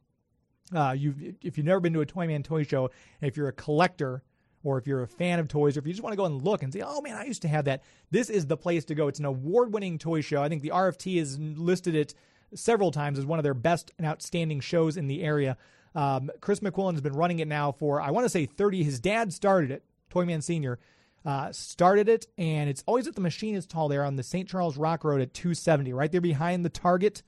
[0.74, 2.90] uh, you if you've never been to a Toyman Toy Show,
[3.22, 4.24] if you're a collector
[4.64, 6.42] or if you're a fan of toys, or if you just want to go and
[6.42, 8.96] look and say, "Oh man, I used to have that," this is the place to
[8.96, 9.08] go.
[9.08, 10.42] It's an award-winning toy show.
[10.42, 12.14] I think the RFT has listed it
[12.54, 15.58] several times as one of their best and outstanding shows in the area.
[15.96, 18.84] Um, Chris McQuillen has been running it now for I want to say 30.
[18.84, 20.80] His dad started it, Toyman Senior.
[21.26, 23.50] Uh, started it, and it's always at the machine.
[23.50, 24.48] Machinist Hall there on the St.
[24.48, 27.22] Charles Rock Road at 270, right there behind the Target.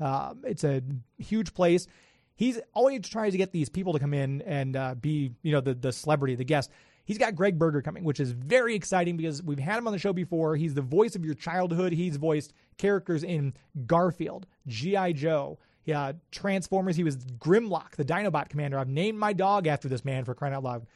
[0.00, 0.82] Uh, it's a
[1.18, 1.86] huge place.
[2.34, 5.60] He's always tries to get these people to come in and uh, be, you know,
[5.60, 6.70] the the celebrity, the guest.
[7.04, 9.98] He's got Gregg Berger coming, which is very exciting because we've had him on the
[9.98, 10.56] show before.
[10.56, 11.92] He's the voice of your childhood.
[11.92, 13.54] He's voiced characters in
[13.86, 15.12] Garfield, G.I.
[15.12, 16.96] Joe, yeah, Transformers.
[16.96, 18.78] He was Grimlock, the Dinobot commander.
[18.78, 20.86] I've named my dog after this man for crying out loud.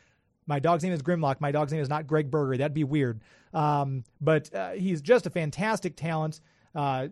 [0.48, 1.40] My dog's name is Grimlock.
[1.40, 2.56] My dog's name is not Gregg Berger.
[2.56, 3.20] That'd be weird.
[3.52, 6.40] Um, but uh, he's just a fantastic talent.
[6.74, 7.08] Uh,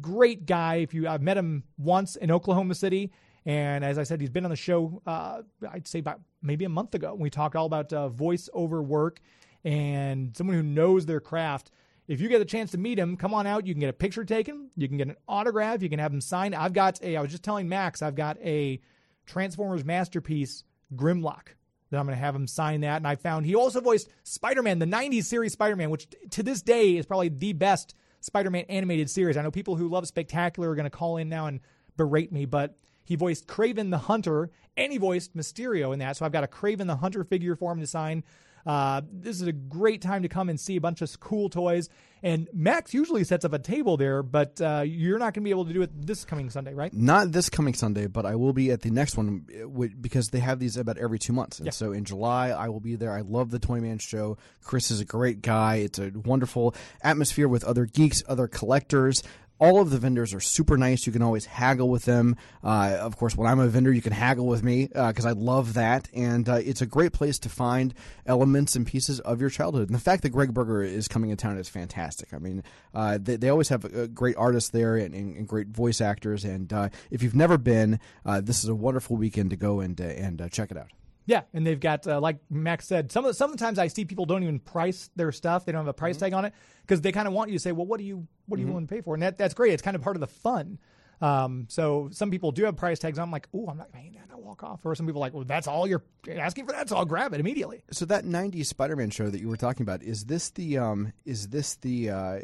[0.00, 0.76] great guy.
[0.76, 3.12] If you, I've met him once in Oklahoma City,
[3.46, 5.00] and as I said, he's been on the show.
[5.06, 7.14] Uh, I'd say about maybe a month ago.
[7.14, 9.20] We talked all about uh, voiceover work
[9.64, 11.70] and someone who knows their craft.
[12.08, 13.66] If you get a chance to meet him, come on out.
[13.66, 14.70] You can get a picture taken.
[14.76, 15.80] You can get an autograph.
[15.80, 16.54] You can have him sign.
[16.54, 17.16] I've got a.
[17.16, 18.02] I was just telling Max.
[18.02, 18.80] I've got a
[19.26, 21.54] Transformers masterpiece Grimlock
[21.94, 22.96] that I'm going to have him sign that.
[22.96, 26.42] And I found he also voiced Spider Man, the 90s series Spider Man, which to
[26.42, 29.36] this day is probably the best Spider Man animated series.
[29.36, 31.60] I know people who love Spectacular are going to call in now and
[31.96, 36.16] berate me, but he voiced Kraven the Hunter and he voiced Mysterio in that.
[36.16, 38.24] So I've got a Kraven the Hunter figure for him to sign.
[38.66, 41.88] Uh, this is a great time to come and see a bunch of cool toys.
[42.22, 45.50] And Max usually sets up a table there, but uh, you're not going to be
[45.50, 46.90] able to do it this coming Sunday, right?
[46.94, 50.38] Not this coming Sunday, but I will be at the next one uh, because they
[50.38, 51.58] have these about every two months.
[51.58, 51.72] And Yeah.
[51.72, 53.12] so in July, I will be there.
[53.12, 54.38] I love the Toy Man Show.
[54.62, 55.76] Chris is a great guy.
[55.76, 59.22] It's a wonderful atmosphere with other geeks, other collectors.
[59.60, 61.06] All of the vendors are super nice.
[61.06, 62.36] You can always haggle with them.
[62.62, 65.74] Uh, of course, when I'm a vendor, you can haggle with me because I love
[65.74, 66.08] that.
[66.12, 67.94] And uh, it's a great place to find
[68.26, 69.88] elements and pieces of your childhood.
[69.88, 72.34] And the fact that Gregg Berger is coming in town is fantastic.
[72.34, 72.62] I mean,
[72.94, 76.44] uh, they, they always have uh, great artists there and, and, and great voice actors.
[76.44, 80.00] And uh, if you've never been, uh, this is a wonderful weekend to go and
[80.00, 80.88] uh, and uh, check it out.
[81.26, 83.10] Yeah, and they've got uh, like Max said.
[83.10, 85.64] Some of the, sometimes I see people don't even price their stuff.
[85.64, 87.62] They don't have a price tag on it because they kind of want you to
[87.62, 89.54] say, "Well, what do you what do you want to pay for?" And that, that's
[89.54, 89.72] great.
[89.72, 90.78] It's kind of part of the fun.
[91.20, 93.18] Um, so some people do have price tags.
[93.18, 94.28] I'm like, "Oh, I'm not paying that.
[94.32, 96.90] I'll walk off." Or some people are like, "Well, that's all you're asking for that,
[96.90, 100.02] so I'll grab it immediately." So that '90s Spider-Man show that you were talking about
[100.02, 102.40] is this the um, is this the uh, uh,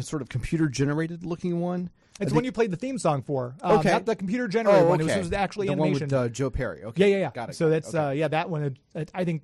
[0.00, 1.90] sort of computer generated looking one?
[2.20, 3.56] It's I when you played the theme song for.
[3.62, 3.90] Um, Okay.
[3.90, 5.00] Not the computer generated Oh, one.
[5.00, 5.20] It was, okay.
[5.20, 5.92] it was actually the animation.
[5.94, 6.84] one with uh, Joe Perry.
[6.84, 7.30] Okay, yeah, yeah, yeah.
[7.34, 7.54] got it.
[7.56, 7.98] So that's Okay.
[7.98, 8.76] uh, yeah, that one.
[8.94, 9.42] uh, I think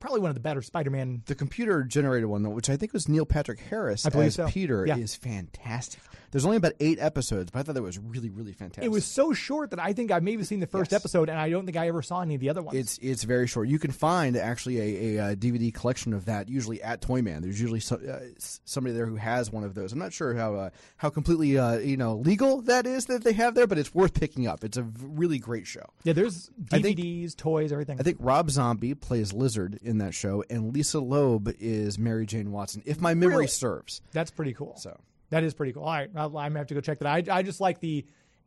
[0.00, 1.22] probably one of the better Spider-Man.
[1.26, 4.34] the computer generated one, though, which I think was Neil Patrick Harris I believe as
[4.36, 4.46] so.
[4.48, 4.96] Peter, Yeah.
[4.96, 6.00] is fantastic.
[6.30, 8.84] There's only about eight episodes, but I thought that was really, really fantastic.
[8.84, 11.02] It was so short that I think I've maybe seen the first Yes.
[11.02, 12.78] episode, and I don't think I ever saw any of the other ones.
[12.78, 13.68] It's it's very short.
[13.68, 17.42] You can find actually a, a, uh DVD collection of that usually at Toyman.
[17.42, 19.92] There's usually so, uh, somebody there who has one of those.
[19.92, 23.34] I'm not sure how uh, how completely uh, you know legal that is that they
[23.34, 24.64] have there, but it's worth picking up.
[24.64, 25.84] It's a really great show.
[26.02, 28.00] yeah, there's I think- DVDs, toys, everything.
[28.00, 32.52] I think Rob Zombie plays Lizard in that show, and Lisa Loeb is Mary Jane
[32.52, 33.46] Watson, if my memory Really?
[33.48, 34.00] serves.
[34.12, 34.76] That's pretty cool.
[34.76, 34.98] So
[35.30, 35.84] that is pretty cool.
[35.84, 37.06] All right, I'm gonna have to go check that.
[37.30, 38.04] I I just like the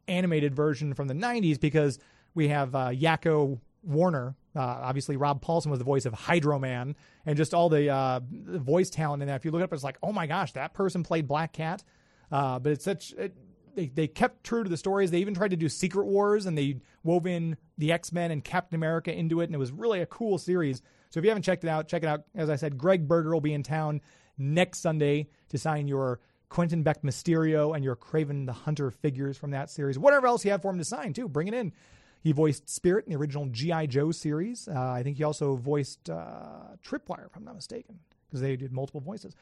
[0.08, 1.98] animated version from the 90s because
[2.36, 4.36] we have uh, Yakko Warner.
[4.56, 8.20] Uh, obviously, Rob Paulsen was the voice of Hydro Man, and just all the, uh,
[8.32, 9.36] the voice talent in that.
[9.36, 11.84] If you look it up, it's like, oh my gosh, that person played Black Cat.
[12.32, 13.14] Uh, but it's such.
[13.14, 13.36] It,
[13.76, 15.12] they, they kept true to the stories.
[15.12, 18.42] They even tried to do Secret Wars, and they wove in the X Men and
[18.44, 20.82] Captain America into it, and it was really a cool series.
[21.16, 22.26] So if you haven't checked it out, check it out.
[22.36, 24.02] As I said, Gregg Berger will be in town
[24.38, 29.52] next Sunday to sign your Quentin Beck Mysterio and your Kraven the Hunter figures from
[29.52, 29.98] that series.
[29.98, 31.72] Whatever else you have for him to sign, too, bring it in.
[32.20, 33.86] He voiced Spirit in the original G.I.
[33.86, 34.68] Joe series.
[34.68, 37.98] Uh, I think he also voiced uh, Tripwire, if I'm not mistaken,
[38.28, 39.38] because they did multiple voices.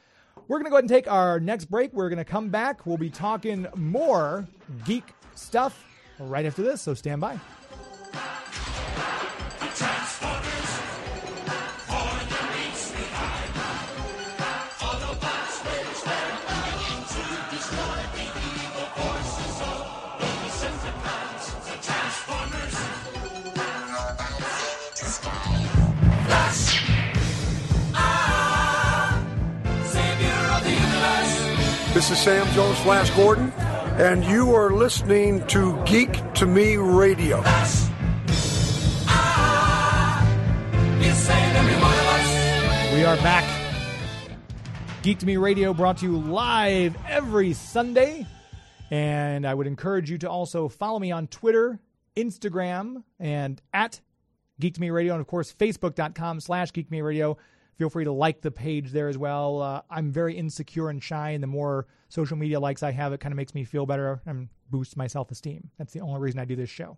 [0.46, 1.92] We're going to go ahead and take our next break.
[1.92, 2.86] We're going to come back.
[2.86, 4.46] We'll be talking more
[4.84, 5.84] geek stuff
[6.20, 7.40] right after this, so stand by.
[31.94, 37.38] This is Sam Jones Flash Gordon, and you are listening to Geek to Me Radio.
[42.92, 43.44] We are back.
[45.02, 48.26] Geek to Me Radio brought to you live every Sunday.
[48.90, 51.78] And I would encourage you to also follow me on Twitter,
[52.16, 54.00] Instagram, and at
[54.58, 57.36] Geek to Me Radio, and of course, Facebook.com slash Geek to Me Radio.
[57.76, 59.60] Feel free to like the page there as well.
[59.60, 63.20] Uh, I'm very insecure and shy, and the more social media likes I have, it
[63.20, 65.70] kind of makes me feel better and boosts my self esteem.
[65.78, 66.96] That's the only reason I do this show.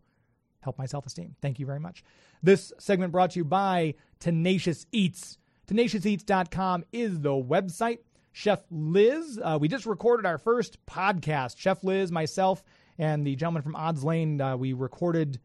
[0.61, 1.35] Help my self esteem.
[1.41, 2.05] Thank you very much.
[2.43, 5.39] This segment brought to you by Tenacious Eats.
[5.69, 7.99] TenaciousEats.com is the website.
[8.33, 11.57] Chef Liz, uh, we just recorded our first podcast.
[11.57, 12.62] Chef Liz, myself,
[12.99, 15.41] and the gentleman from Odds Lane, uh, we recorded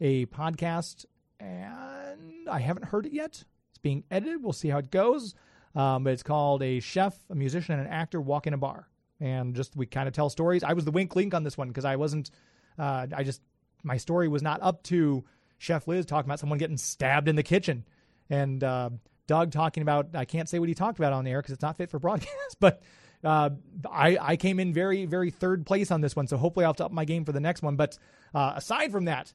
[0.00, 1.06] a podcast,
[1.38, 3.44] and I haven't heard it yet.
[3.84, 4.42] Being edited.
[4.42, 5.34] We'll see how it goes.
[5.76, 8.88] Um, but it's called A Chef, a Musician, and an Actor Walk in a Bar.
[9.20, 10.64] And just we kind of tell stories.
[10.64, 12.30] I was the wink link on this one because I wasn't,
[12.78, 13.40] uh, I just,
[13.82, 15.24] my story was not up to
[15.58, 17.84] Chef Liz talking about someone getting stabbed in the kitchen.
[18.28, 18.90] And, uh,
[19.26, 21.62] Doug talking about I can't say what he talked about on the air because it's
[21.62, 22.82] not fit for broadcast, but
[23.22, 23.50] uh,
[23.90, 26.80] I I came in very very third place on this one, so hopefully I'll have
[26.80, 27.76] up my game for the next one.
[27.76, 27.98] But
[28.34, 29.32] uh, aside from that,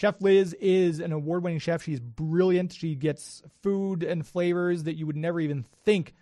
[0.00, 1.82] Chef Liz is an award winning chef.
[1.82, 2.72] She's brilliant.
[2.72, 6.14] She gets food and flavors that you would never even think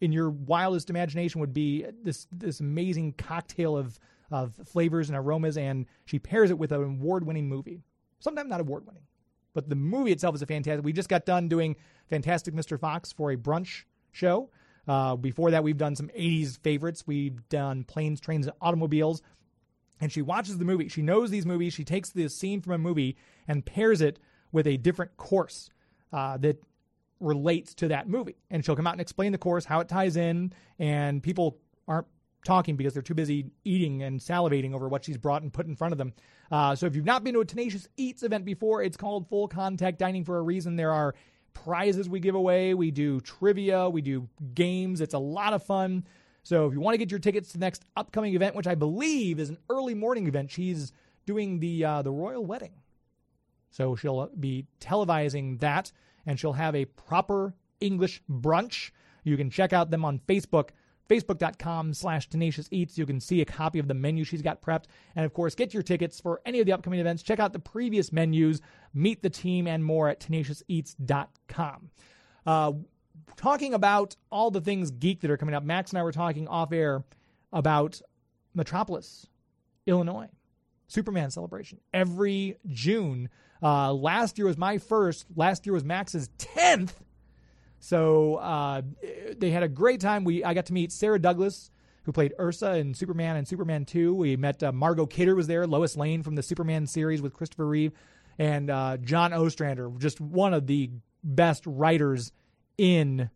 [0.00, 4.00] in your wildest imagination would be this this amazing cocktail of
[4.32, 7.84] of flavors and aromas, and she pairs it with an award winning movie.
[8.18, 9.04] Sometimes not award winning,
[9.54, 10.84] but the movie itself is a fantastic.
[10.84, 11.76] We just got done doing
[12.08, 12.80] Fantastic Mr.
[12.80, 14.50] Fox for a brunch show.
[14.88, 17.06] Uh, before that, we've done some 80s favorites.
[17.06, 19.22] We've done Planes, Trains, and Automobiles.
[20.00, 20.88] And she watches the movie.
[20.88, 21.72] She knows these movies.
[21.74, 24.18] She takes the scene from a movie and pairs it
[24.52, 25.70] with a different course
[26.12, 26.62] uh, that
[27.20, 28.36] relates to that movie.
[28.50, 32.06] And she'll come out and explain the course, how it ties in, and people aren't
[32.44, 35.76] talking because they're too busy eating and salivating over what she's brought and put in
[35.76, 36.12] front of them.
[36.50, 39.48] Uh, so if you've not been to a Tenacious Eats event before, it's called Full
[39.48, 40.76] Contact Dining for a reason.
[40.76, 41.14] There are
[41.52, 45.00] prizes we give away, we do trivia, we do games.
[45.00, 46.04] It's a lot of fun.
[46.42, 48.74] So if you want to get your tickets to the next upcoming event, which I
[48.74, 50.92] believe is an early morning event, she's
[51.26, 52.72] doing the uh, the royal wedding.
[53.70, 55.92] So she'll be televising that,
[56.26, 58.90] and she'll have a proper English brunch.
[59.22, 60.70] You can check out them on Facebook,
[61.08, 62.98] facebook.com slash tenacious eats.
[62.98, 64.84] You can see a copy of the menu she's got prepped.
[65.14, 67.22] And of course, get your tickets for any of the upcoming events.
[67.22, 68.60] Check out the previous menus,
[68.94, 71.90] meet the team, and more at tenaciouseats.com.
[72.46, 72.72] Uh,
[73.36, 76.48] talking about all the things geek that are coming up, Max and I were talking
[76.48, 77.04] off air
[77.52, 78.00] about
[78.54, 79.26] Metropolis,
[79.86, 80.28] Illinois.
[80.90, 83.28] Superman celebration every June.
[83.62, 85.26] Uh, last year was my first.
[85.36, 87.00] Last year was Max's tenth.
[87.78, 88.82] So uh,
[89.38, 90.24] they had a great time.
[90.24, 91.70] We I got to meet Sarah Douglas,
[92.02, 94.14] who played Ursa in Superman and Superman Two.
[94.14, 97.66] We met uh, Margot Kidder was there, Lois Lane from the Superman series with Christopher
[97.66, 97.92] Reeve,
[98.38, 100.90] and uh, John Ostrander, just one of the
[101.22, 102.32] best writers
[102.80, 103.28] in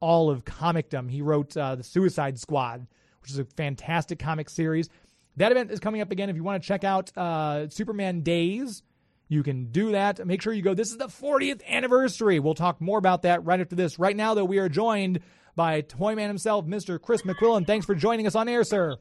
[0.00, 1.08] all of comicdom.
[1.08, 2.88] He wrote uh, the Suicide Squad,
[3.22, 4.90] which is a fantastic comic series.
[5.36, 6.28] That event is coming up again.
[6.28, 8.82] If you want to check out uh, Superman Days,
[9.28, 10.26] you can do that.
[10.26, 10.74] Make sure you go.
[10.74, 12.40] This is the 40th anniversary.
[12.40, 14.00] We'll talk more about that right after this.
[14.00, 15.20] Right now, though, we are joined
[15.54, 17.00] by Toyman himself, Mr.
[17.00, 17.68] Chris McQuillen.
[17.68, 18.96] Thanks for joining us on air, sir.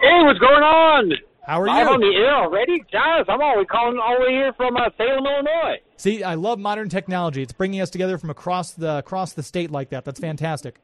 [0.00, 1.12] Hey, what's going on?
[1.50, 1.92] How are I'm you?
[1.94, 2.78] on the air already?
[2.92, 5.78] Guys, I'm always calling all the way here from uh, Salem, Illinois.
[5.96, 7.42] See, I love modern technology.
[7.42, 10.04] It's bringing us together from across the across the state like that.
[10.04, 10.76] That's fantastic.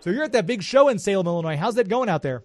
[0.00, 1.56] So you're at that big show in Salem, Illinois.
[1.56, 2.42] How's that going out there?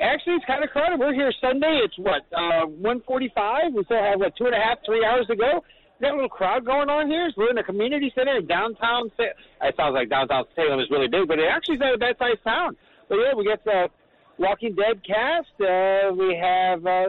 [0.00, 0.98] Actually, it's kind of crowded.
[0.98, 1.78] We're here Sunday.
[1.84, 3.74] It's what uh, 1:45.
[3.74, 5.62] We still have what two and a half, three hours to go.
[6.00, 7.30] We got a little crowd going on here.
[7.36, 9.10] We're in a community center in downtown.
[9.18, 9.24] Sa-
[9.60, 12.16] It sounds like downtown Salem is really big, but it actually is not a bad
[12.18, 12.78] sized town.
[13.10, 13.90] But yeah, we got the
[14.38, 15.48] Walking Dead cast.
[15.60, 17.06] Uh, we have uh,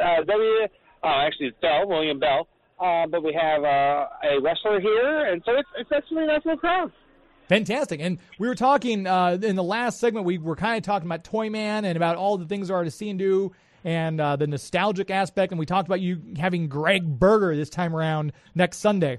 [0.00, 0.68] uh, W.
[1.02, 2.48] Oh, actually, it's Bell, William Bell.
[2.78, 6.40] Uh, but we have uh, a wrestler here, and so it's it's actually a nice
[6.46, 6.90] little crowd.
[7.48, 8.00] Fantastic.
[8.00, 11.24] And we were talking uh, in the last segment, we were kind of talking about
[11.24, 13.52] Toyman and about all the things there are to see and do
[13.84, 15.52] and uh, the nostalgic aspect.
[15.52, 19.18] And we talked about you having Gregg Berger this time around next Sunday.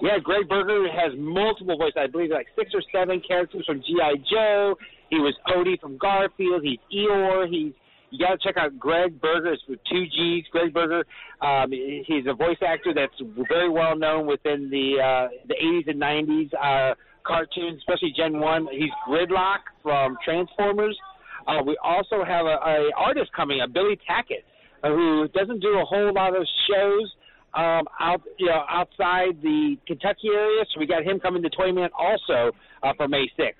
[0.00, 1.94] Yeah, Gregg Berger has multiple voices.
[1.96, 4.14] I believe like six or seven characters from G.I.
[4.28, 4.76] Joe.
[5.12, 6.62] He was Odie from Garfield.
[6.64, 7.46] He's Eeyore.
[7.46, 7.74] He's
[8.08, 9.52] you got to check out Gregg Berger.
[9.52, 10.44] It's with two G's.
[10.50, 11.04] Gregg Berger.
[11.42, 13.12] Um, he's a voice actor that's
[13.46, 16.94] very well known within the uh, the 80s and 90s uh,
[17.26, 18.66] cartoons, especially Gen One.
[18.72, 20.98] He's Grimlock from Transformers.
[21.46, 24.44] Uh, we also have a, a artist coming up, Billy Tackett,
[24.82, 27.12] uh, who doesn't do a whole lot of shows
[27.52, 30.64] um, out you know outside the Kentucky area.
[30.72, 32.52] So we got him coming to Toyman also
[32.82, 33.52] uh, for May 6th.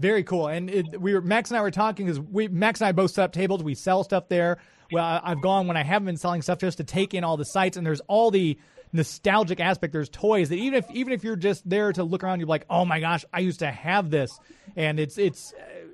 [0.00, 0.48] Very cool.
[0.48, 3.10] And it, we were Max and I were talking because we Max and I both
[3.12, 3.62] set up tables.
[3.62, 4.58] We sell stuff there.
[4.90, 7.36] Well, I- I've gone when I haven't been selling stuff just to take in all
[7.36, 8.58] the sites, and there's all the
[8.94, 9.92] nostalgic aspect.
[9.92, 12.64] There's toys that even if even if you're just there to look around, you're like,
[12.70, 14.30] oh my gosh, I used to have this,
[14.74, 15.52] and it's it's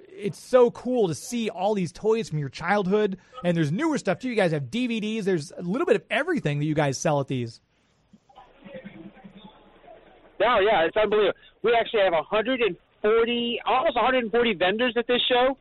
[0.09, 3.19] it's so cool to see all these toys from your childhood.
[3.45, 4.29] And there's newer stuff too.
[4.31, 5.25] You guys have DVDs.
[5.25, 7.61] There's a little bit of everything that you guys sell at these.
[10.41, 11.33] Oh yeah, it's unbelievable.
[11.63, 12.13] We actually have
[13.07, 15.57] 140, almost 140 vendors at this show.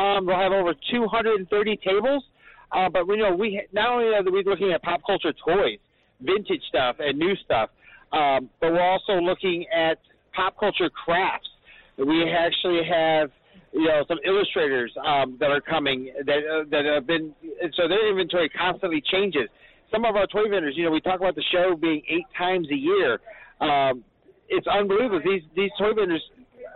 [0.00, 2.24] Um, we'll have over 230 tables.
[2.72, 5.78] Uh, but we know we not only are we looking at pop culture toys,
[6.20, 7.70] vintage stuff, and new stuff,
[8.12, 9.98] um, but we're also looking at
[10.34, 11.48] pop culture crafts.
[11.96, 13.30] We actually have
[13.72, 17.34] you know some illustrators um, that are coming that uh, that have been
[17.76, 19.48] so their inventory constantly changes.
[19.92, 22.66] Some of our toy vendors, you know, we talk about the show being eight times
[22.72, 23.20] a year.
[23.60, 24.02] Um,
[24.48, 25.20] it's unbelievable.
[25.24, 26.22] These these toy vendors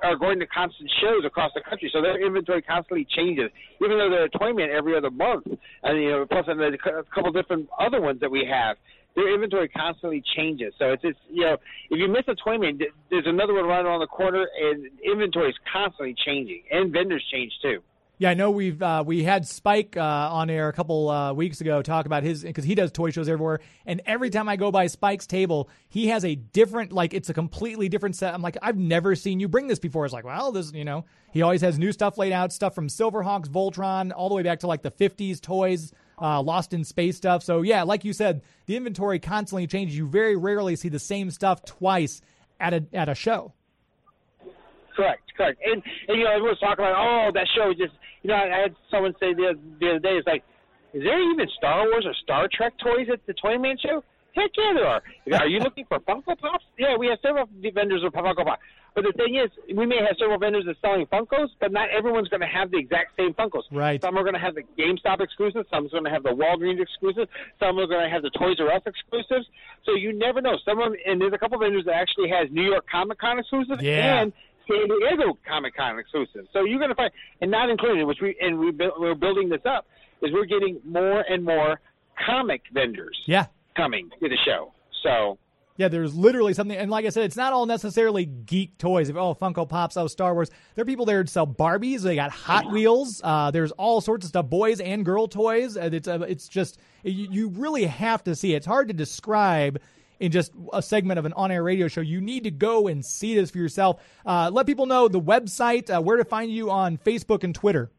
[0.02, 3.50] are going to constant shows across the country, so their inventory constantly changes.
[3.82, 5.46] Even though they're a Toyman every other month,
[5.82, 6.78] and you know, plus and a
[7.14, 8.76] couple different other ones that we have,
[9.16, 10.72] their inventory constantly changes.
[10.78, 11.56] So it's, it's you know,
[11.90, 15.50] if you miss a Toyman, th- there's another one right around the corner, and inventory
[15.50, 17.80] is constantly changing, and vendors change too.
[18.20, 21.62] Yeah, I know we've uh, we had Spike uh, on air a couple uh, weeks
[21.62, 24.70] ago talk about his because he does toy shows everywhere, and every time I go
[24.70, 28.34] by Spike's table, he has a different like it's a completely different set.
[28.34, 30.04] I'm like, I've never seen you bring this before.
[30.04, 32.88] It's like, well, this you know, he always has new stuff laid out, stuff from
[32.88, 35.90] Silverhawks, Voltron, all the way back to like the 50s toys,
[36.20, 37.42] uh, Lost in Space stuff.
[37.42, 39.96] So yeah, like you said, the inventory constantly changes.
[39.96, 42.20] You very rarely see the same stuff twice
[42.60, 43.54] at a at a show.
[45.00, 45.60] Correct, correct.
[45.64, 47.92] And, and you know, everyone's talking about, oh, that show is just,
[48.22, 50.44] you know, I had someone say the, the other day, it's like,
[50.92, 54.02] is there even Star Wars or Star Trek toys at the Toyman show?
[54.34, 55.02] Heck yeah, there are.
[55.40, 56.64] Are you looking for Funko Pops?
[56.78, 58.60] Yeah, we have several vendors of Funko Pops.
[58.92, 62.26] But the thing is, we may have several vendors that's selling Funkos, but not everyone's
[62.26, 63.62] going to have the exact same Funkos.
[63.70, 64.02] Right.
[64.02, 65.68] Some are going to have the GameStop exclusives.
[65.70, 67.30] Some are going to have the Walgreens exclusives.
[67.60, 69.46] Some are going to have the Toys R Us exclusives.
[69.86, 70.58] So you never know.
[70.64, 74.22] Someone and there's a couple vendors that actually has New York Comic Con exclusives Yeah.
[74.22, 74.32] and
[74.68, 76.46] San Diego Comic Con exclusive.
[76.52, 79.62] So you're going to find, and not included, which we and we we're building this
[79.64, 79.86] up,
[80.22, 81.80] is we're getting more and more
[82.26, 83.46] comic vendors Yeah,
[83.76, 84.72] coming to the show.
[85.02, 85.38] So
[85.76, 89.08] Yeah, there's literally something, and like I said, it's not all necessarily geek toys.
[89.08, 90.50] If oh, Funko Pops, oh, Star Wars.
[90.74, 92.02] There are people there to sell Barbies.
[92.02, 93.20] They got Hot Wheels.
[93.24, 95.76] Uh, there's all sorts of stuff, boys and girl toys.
[95.76, 98.52] It's uh, it's just you, you really have to see.
[98.52, 98.58] it.
[98.58, 99.80] It's hard to describe
[100.20, 102.02] in just a segment of an on-air radio show.
[102.02, 104.00] You need to go and see this for yourself.
[104.24, 107.90] Uh, let people know the website, uh, where to find you on Facebook and Twitter.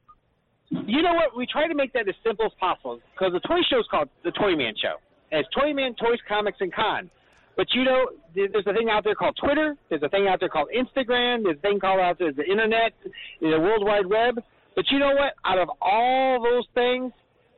[0.70, 1.36] you know what?
[1.36, 4.08] We try to make that as simple as possible because the toy show is called
[4.24, 4.96] the Toy Man Show.
[5.32, 7.10] And it's Toy Man, Toys, Comics, and Con.
[7.58, 9.76] But you know, there's a thing out there called Twitter.
[9.90, 11.44] There's a thing out there called Instagram.
[11.44, 12.94] There's a thing called out there the Internet,
[13.42, 14.44] the World Wide Web.
[14.76, 15.34] But you know what?
[15.44, 17.12] Out of all those things,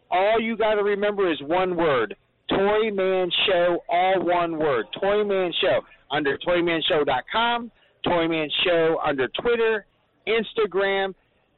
[0.09, 2.15] all you got to remember is one word:
[2.55, 3.79] Toy Man Show.
[3.89, 5.81] All one word: Toy Man Show.
[6.11, 7.71] Under ToyManShow.com,
[8.03, 9.83] Toy Man Show under Twitter,
[10.27, 11.15] Instagram,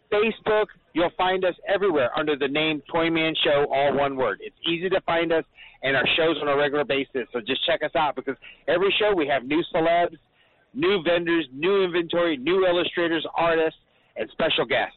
[0.09, 0.67] Facebook.
[0.93, 4.39] You'll find us everywhere under the name Toyman Show, all one word.
[4.41, 5.43] It's easy to find us
[5.83, 7.27] and our shows on a regular basis.
[7.33, 8.37] So just check us out because
[8.67, 10.15] every show we have new celebs,
[10.73, 13.79] new vendors, new inventory, new illustrators, artists,
[14.15, 14.95] and special guests.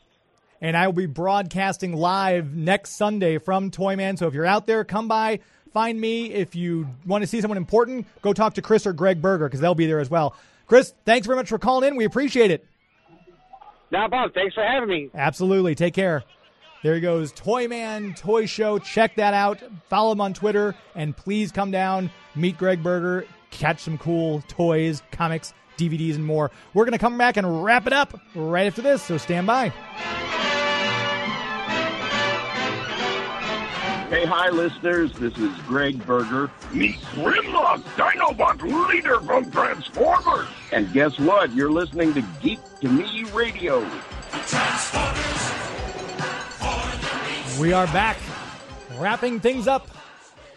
[0.60, 4.16] and I will be broadcasting live next Sunday from Toyman.
[4.16, 5.40] So if you're out there, come by,
[5.78, 6.32] find me.
[6.32, 9.60] If you want to see someone important, go talk to Chris or Gregg Berger because
[9.60, 10.34] they'll be there as well.
[10.66, 11.94] Chris, thanks very much for calling in.
[11.94, 12.66] We appreciate it.
[13.92, 15.08] Now, Bob, thanks for having me.
[15.14, 15.76] Absolutely.
[15.76, 16.24] Take care.
[16.82, 18.80] There he goes, Toyman Toy Show.
[18.80, 19.62] Check that out.
[19.88, 25.00] Follow him on Twitter, and please come down, meet Greg Berger, catch some cool toys,
[25.12, 26.50] comics, DVDs, and more.
[26.74, 29.72] We're going to come back and wrap it up right after this, so stand by.
[34.08, 35.12] Hey, hi, listeners.
[35.12, 36.50] This is Gregg Berger.
[36.72, 40.48] Meet Grimlock, Dinobot leader from Transformers.
[40.72, 41.52] And guess what?
[41.52, 43.80] You're listening to Geek to Me Radio.
[47.60, 48.16] We are back,
[48.96, 49.88] wrapping things up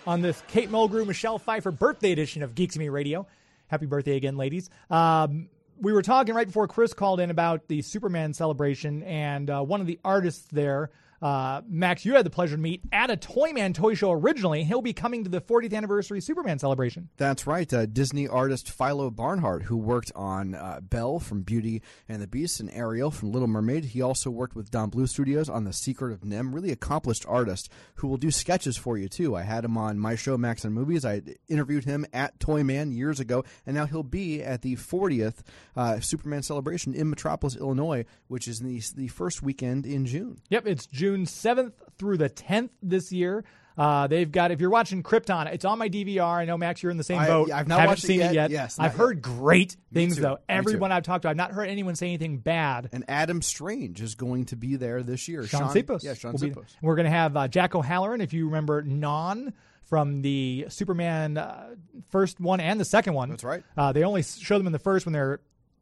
[0.08, 3.28] on this Kate Mulgrew, Michelle Pfeiffer birthday edition of Geek to Me Radio.
[3.68, 4.70] Happy birthday again, ladies.
[4.90, 9.62] Um, we were talking right before Chris called in about the Superman celebration, and uh,
[9.62, 10.92] one of the artists there,
[11.22, 14.64] uh, Max, you had the pleasure to meet at a Toyman Toy Show originally.
[14.64, 17.10] He'll be coming to the 40th anniversary Superman celebration.
[17.18, 17.72] That's right.
[17.72, 22.60] Uh, Disney artist Philo Barnhart, who worked on uh, Belle from Beauty and the Beast
[22.60, 23.86] and Ariel from Little Mermaid.
[23.86, 26.56] He also worked with Don Bluth Studios on The Secret of NIMH.
[26.56, 29.36] Really accomplished artist who will do sketches for you, too.
[29.36, 31.06] I had him on my show, Max and Movies.
[31.06, 35.42] I interviewed him at Toyman years ago, and now he'll be at the 40th
[35.76, 40.40] uh, Superman celebration in Metropolis, Illinois, which is the, the first weekend in June.
[40.50, 43.44] Yep, it's June 7th through the 10th this year.
[43.78, 46.22] Uh, they've got, if you're watching Krypton, it's on my DVR.
[46.24, 47.52] I know, Max, you're in the same I- boat.
[47.52, 48.34] I've not Haven't watched seen it yet.
[48.34, 48.52] yet.
[48.52, 50.40] Yes, I've heard great things, though.
[50.50, 52.90] Everyone I've talked to, I've not heard anyone say anything bad.
[52.92, 55.48] And Adam Strange is going to be there this year.
[55.48, 56.04] Shaun Sipos.
[56.04, 56.66] Yeah, Shaun Sipos.
[56.82, 59.54] We're going to have uh, Jack O'Halloran, if you remember Non
[59.84, 61.76] from the Superman uh,
[62.10, 63.30] first one and the second one.
[63.30, 63.64] That's right.
[63.76, 65.40] Uh, they only show them in the first when they're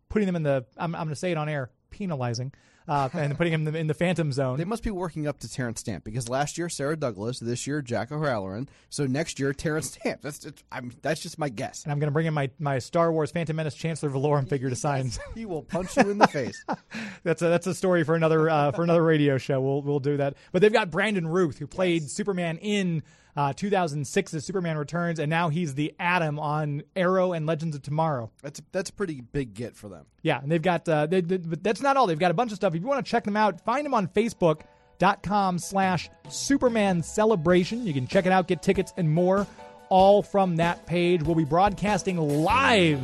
[0.10, 2.52] putting them in the, I'm, I'm going to say it on air, penalizing,
[2.90, 4.58] uh, and putting him in the Phantom Zone.
[4.58, 7.82] They must be working up to Terence Stamp because last year Sarah Douglas, this year
[7.84, 10.22] Jack O'Halloran, so next year Terence Stamp.
[10.24, 11.84] That's just, I'm, that's just my guess.
[11.84, 14.70] and I'm going to bring in my, my Star Wars Phantom Menace Chancellor Valorum figure
[14.70, 15.12] to sign.
[15.36, 16.66] He will punch you in the face.
[17.24, 19.62] that's a that's a story for another uh, for another radio show.
[19.62, 20.36] We'll we'll do that.
[20.52, 23.04] But they've got Brandon Routh who played Superman in
[23.36, 28.32] uh, 2006's Superman Returns, and now he's the Atom on Arrow and Legends of Tomorrow.
[28.42, 30.06] That's that's a pretty big get for them.
[30.22, 32.08] Yeah, and they've got uh, they, they, but that's not all.
[32.08, 32.74] They've got a bunch of stuff.
[32.80, 37.86] If you want to check them out, find them on Facebook.com slash Superman Celebration.
[37.86, 39.46] You can check it out, get tickets and more,
[39.90, 41.22] all from that page.
[41.24, 43.02] We'll be broadcasting live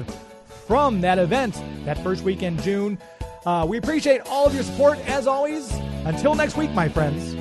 [0.66, 2.98] from that event that first week in June.
[3.46, 5.70] Uh, we appreciate all of your support as always.
[6.06, 7.36] Until next week, my friends.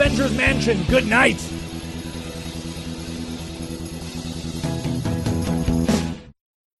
[0.00, 0.80] Avengers Mansion.
[0.84, 1.57] Good night.